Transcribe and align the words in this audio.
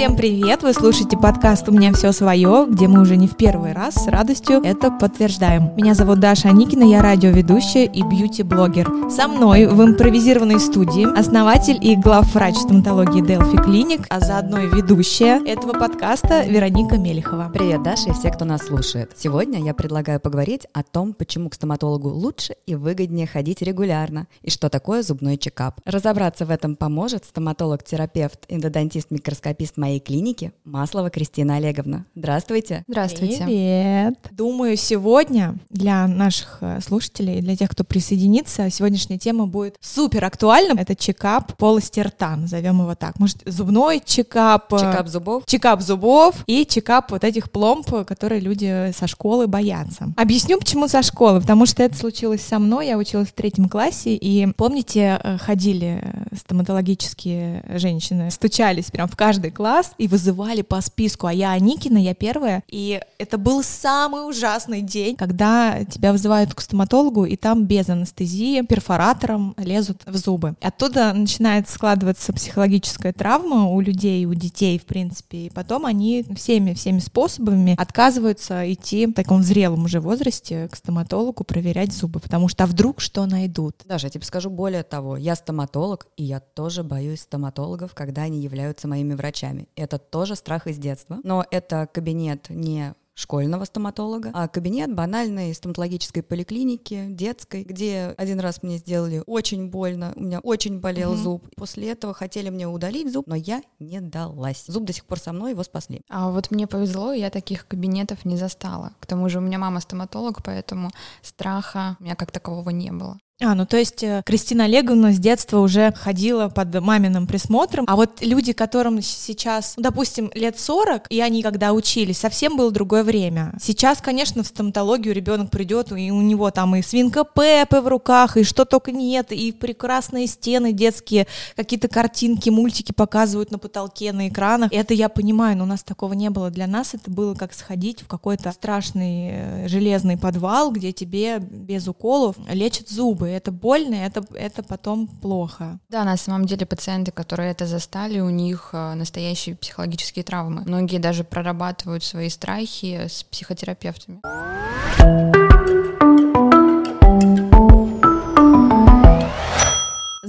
Всем 0.00 0.16
привет! 0.16 0.62
Вы 0.62 0.72
слушаете 0.72 1.18
подкаст 1.18 1.68
«У 1.68 1.72
меня 1.72 1.92
все 1.92 2.10
свое», 2.12 2.66
где 2.66 2.88
мы 2.88 3.02
уже 3.02 3.16
не 3.16 3.28
в 3.28 3.36
первый 3.36 3.72
раз 3.74 3.96
с 3.96 4.06
радостью 4.06 4.62
это 4.64 4.90
подтверждаем. 4.90 5.72
Меня 5.76 5.92
зовут 5.92 6.20
Даша 6.20 6.48
Аникина, 6.48 6.84
я 6.84 7.02
радиоведущая 7.02 7.84
и 7.84 8.02
бьюти-блогер. 8.02 9.10
Со 9.10 9.28
мной 9.28 9.66
в 9.66 9.78
импровизированной 9.84 10.58
студии 10.58 11.06
основатель 11.18 11.78
и 11.82 11.96
главврач 11.96 12.56
стоматологии 12.56 13.22
Delphi 13.22 13.62
Clinic, 13.62 14.06
а 14.08 14.20
заодно 14.20 14.60
и 14.60 14.68
ведущая 14.68 15.38
этого 15.44 15.74
подкаста 15.74 16.46
Вероника 16.46 16.96
Мелихова. 16.96 17.50
Привет, 17.52 17.82
Даша 17.82 18.08
и 18.08 18.12
все, 18.14 18.30
кто 18.30 18.46
нас 18.46 18.62
слушает. 18.62 19.10
Сегодня 19.18 19.62
я 19.62 19.74
предлагаю 19.74 20.18
поговорить 20.18 20.66
о 20.72 20.82
том, 20.82 21.12
почему 21.12 21.50
к 21.50 21.54
стоматологу 21.54 22.08
лучше 22.08 22.54
и 22.64 22.74
выгоднее 22.74 23.26
ходить 23.26 23.60
регулярно, 23.60 24.28
и 24.40 24.48
что 24.48 24.70
такое 24.70 25.02
зубной 25.02 25.36
чекап. 25.36 25.78
Разобраться 25.84 26.46
в 26.46 26.50
этом 26.50 26.74
поможет 26.74 27.26
стоматолог-терапевт, 27.26 28.46
эндодонтист-микроскопист 28.48 29.76
моей 29.90 29.98
клиники 30.00 30.52
Маслова 30.64 31.10
Кристина 31.10 31.56
Олеговна. 31.56 32.06
Здравствуйте. 32.14 32.84
Здравствуйте. 32.86 33.42
Привет. 33.44 34.14
Думаю, 34.30 34.76
сегодня 34.76 35.56
для 35.68 36.06
наших 36.06 36.58
э, 36.60 36.80
слушателей 36.80 37.38
и 37.38 37.42
для 37.42 37.56
тех, 37.56 37.70
кто 37.70 37.82
присоединится, 37.82 38.70
сегодняшняя 38.70 39.18
тема 39.18 39.48
будет 39.48 39.74
супер 39.80 40.24
актуальна. 40.24 40.78
Это 40.78 40.94
чекап 40.94 41.56
полости 41.56 41.98
рта, 41.98 42.36
назовем 42.36 42.80
его 42.80 42.94
так. 42.94 43.18
Может, 43.18 43.38
зубной 43.46 44.00
чекап. 44.04 44.72
э, 44.74 44.78
Чекап 44.78 45.08
зубов. 45.08 45.42
чекап 45.46 45.80
зубов 45.82 46.36
и 46.46 46.64
чекап 46.64 47.10
вот 47.10 47.24
этих 47.24 47.50
пломб, 47.50 47.88
которые 48.06 48.40
люди 48.40 48.92
со 48.96 49.08
школы 49.08 49.48
боятся. 49.48 50.12
Объясню, 50.16 50.58
почему 50.60 50.86
со 50.86 51.02
школы, 51.02 51.40
потому 51.40 51.66
что 51.66 51.82
это 51.82 51.96
случилось 51.96 52.42
со 52.42 52.60
мной, 52.60 52.86
я 52.86 52.96
училась 52.96 53.28
в 53.30 53.32
третьем 53.32 53.68
классе, 53.68 54.14
и 54.14 54.46
помните, 54.56 55.18
э, 55.20 55.36
ходили 55.38 56.00
стоматологические 56.38 57.64
женщины, 57.76 58.30
стучались 58.30 58.92
прям 58.92 59.08
в 59.08 59.16
каждый 59.16 59.50
класс 59.50 59.79
и 59.98 60.08
вызывали 60.08 60.62
по 60.62 60.80
списку, 60.80 61.26
а 61.26 61.32
я 61.32 61.52
Аникина, 61.52 61.98
я 61.98 62.14
первая, 62.14 62.62
и 62.68 63.00
это 63.18 63.38
был 63.38 63.62
самый 63.62 64.28
ужасный 64.28 64.82
день, 64.82 65.16
когда 65.16 65.84
тебя 65.84 66.12
вызывают 66.12 66.54
к 66.54 66.60
стоматологу, 66.60 67.24
и 67.24 67.36
там 67.36 67.64
без 67.64 67.88
анестезии 67.88 68.62
перфоратором 68.62 69.54
лезут 69.58 70.02
в 70.06 70.16
зубы. 70.16 70.54
Оттуда 70.60 71.12
начинает 71.12 71.68
складываться 71.68 72.32
психологическая 72.32 73.12
травма 73.12 73.66
у 73.66 73.80
людей, 73.80 74.24
у 74.26 74.34
детей, 74.34 74.78
в 74.78 74.84
принципе, 74.84 75.46
и 75.46 75.50
потом 75.50 75.86
они 75.86 76.24
всеми, 76.36 76.74
всеми 76.74 76.98
способами 76.98 77.74
отказываются 77.78 78.72
идти 78.72 79.06
в 79.06 79.12
таком 79.12 79.42
зрелом 79.42 79.84
уже 79.84 80.00
возрасте 80.00 80.68
к 80.68 80.76
стоматологу 80.76 81.44
проверять 81.44 81.92
зубы, 81.92 82.20
потому 82.20 82.48
что 82.48 82.64
а 82.64 82.66
вдруг 82.66 83.00
что 83.00 83.26
найдут? 83.26 83.82
Даже 83.86 84.06
я 84.06 84.10
тебе 84.10 84.24
скажу 84.24 84.50
более 84.50 84.82
того, 84.82 85.16
я 85.16 85.34
стоматолог, 85.34 86.06
и 86.16 86.24
я 86.24 86.40
тоже 86.40 86.82
боюсь 86.82 87.20
стоматологов, 87.20 87.94
когда 87.94 88.22
они 88.22 88.40
являются 88.40 88.86
моими 88.86 89.14
врачами. 89.14 89.66
Это 89.76 89.98
тоже 89.98 90.36
страх 90.36 90.66
из 90.66 90.78
детства, 90.78 91.20
но 91.22 91.44
это 91.50 91.88
кабинет 91.92 92.48
не 92.50 92.94
школьного 93.14 93.64
стоматолога, 93.64 94.30
а 94.32 94.48
кабинет 94.48 94.94
банальной 94.94 95.52
стоматологической 95.54 96.22
поликлиники, 96.22 97.06
детской, 97.10 97.64
где 97.64 98.14
один 98.16 98.40
раз 98.40 98.62
мне 98.62 98.78
сделали 98.78 99.22
очень 99.26 99.68
больно, 99.68 100.12
у 100.16 100.22
меня 100.22 100.40
очень 100.40 100.80
болел 100.80 101.12
Мгм. 101.12 101.22
зуб. 101.22 101.48
После 101.56 101.90
этого 101.90 102.14
хотели 102.14 102.48
мне 102.48 102.66
удалить 102.66 103.12
зуб, 103.12 103.26
но 103.26 103.34
я 103.34 103.62
не 103.78 104.00
далась. 104.00 104.64
Зуб 104.66 104.84
до 104.84 104.94
сих 104.94 105.04
пор 105.04 105.18
со 105.18 105.32
мной, 105.32 105.50
его 105.50 105.62
спасли. 105.62 106.00
А 106.08 106.30
вот 106.30 106.50
мне 106.50 106.66
повезло, 106.66 107.12
я 107.12 107.28
таких 107.28 107.66
кабинетов 107.68 108.24
не 108.24 108.36
застала. 108.38 108.92
К 109.00 109.06
тому 109.06 109.28
же 109.28 109.38
у 109.38 109.42
меня 109.42 109.58
мама 109.58 109.80
стоматолог, 109.80 110.42
поэтому 110.42 110.90
страха 111.20 111.96
у 112.00 112.04
меня 112.04 112.16
как 112.16 112.30
такового 112.32 112.70
не 112.70 112.90
было. 112.90 113.18
А, 113.42 113.54
ну 113.54 113.64
то 113.64 113.78
есть 113.78 114.02
э, 114.02 114.22
Кристина 114.26 114.64
Олеговна 114.64 115.12
с 115.12 115.18
детства 115.18 115.60
уже 115.60 115.92
ходила 115.92 116.48
под 116.48 116.78
маминым 116.78 117.26
присмотром, 117.26 117.86
а 117.88 117.96
вот 117.96 118.20
люди, 118.20 118.52
которым 118.52 119.00
сейчас, 119.00 119.74
ну, 119.78 119.82
допустим, 119.82 120.30
лет 120.34 120.58
40, 120.60 121.06
и 121.08 121.22
они 121.22 121.42
когда 121.42 121.72
учились, 121.72 122.18
совсем 122.18 122.58
было 122.58 122.70
другое 122.70 123.02
время. 123.02 123.54
Сейчас, 123.58 124.02
конечно, 124.02 124.42
в 124.42 124.46
стоматологию 124.46 125.14
ребенок 125.14 125.50
придет, 125.50 125.90
и 125.92 126.10
у 126.10 126.20
него 126.20 126.50
там 126.50 126.76
и 126.76 126.82
свинка 126.82 127.24
Пеппы 127.24 127.80
в 127.80 127.88
руках, 127.88 128.36
и 128.36 128.44
что 128.44 128.66
только 128.66 128.92
нет, 128.92 129.32
и 129.32 129.52
прекрасные 129.52 130.26
стены 130.26 130.72
детские, 130.72 131.26
какие-то 131.56 131.88
картинки, 131.88 132.50
мультики 132.50 132.92
показывают 132.92 133.50
на 133.50 133.58
потолке, 133.58 134.12
на 134.12 134.28
экранах. 134.28 134.70
Это 134.70 134.92
я 134.92 135.08
понимаю, 135.08 135.56
но 135.56 135.64
у 135.64 135.66
нас 135.66 135.82
такого 135.82 136.12
не 136.12 136.28
было. 136.28 136.50
Для 136.50 136.66
нас 136.66 136.92
это 136.92 137.10
было 137.10 137.34
как 137.34 137.54
сходить 137.54 138.02
в 138.02 138.06
какой-то 138.06 138.52
страшный 138.52 139.30
э, 139.32 139.68
железный 139.68 140.18
подвал, 140.18 140.70
где 140.72 140.92
тебе 140.92 141.38
без 141.38 141.88
уколов 141.88 142.36
лечат 142.52 142.90
зубы. 142.90 143.29
Это 143.32 143.52
больно, 143.52 143.94
это, 143.94 144.24
это 144.34 144.62
потом 144.62 145.06
плохо. 145.06 145.78
Да, 145.88 146.04
на 146.04 146.16
самом 146.16 146.46
деле 146.46 146.66
пациенты, 146.66 147.12
которые 147.12 147.50
это 147.50 147.66
застали, 147.66 148.20
у 148.20 148.30
них 148.30 148.70
э, 148.72 148.94
настоящие 148.94 149.56
психологические 149.56 150.24
травмы. 150.24 150.62
Многие 150.66 150.98
даже 150.98 151.24
прорабатывают 151.24 152.04
свои 152.04 152.28
страхи 152.28 153.06
с 153.08 153.24
психотерапевтами. 153.24 154.20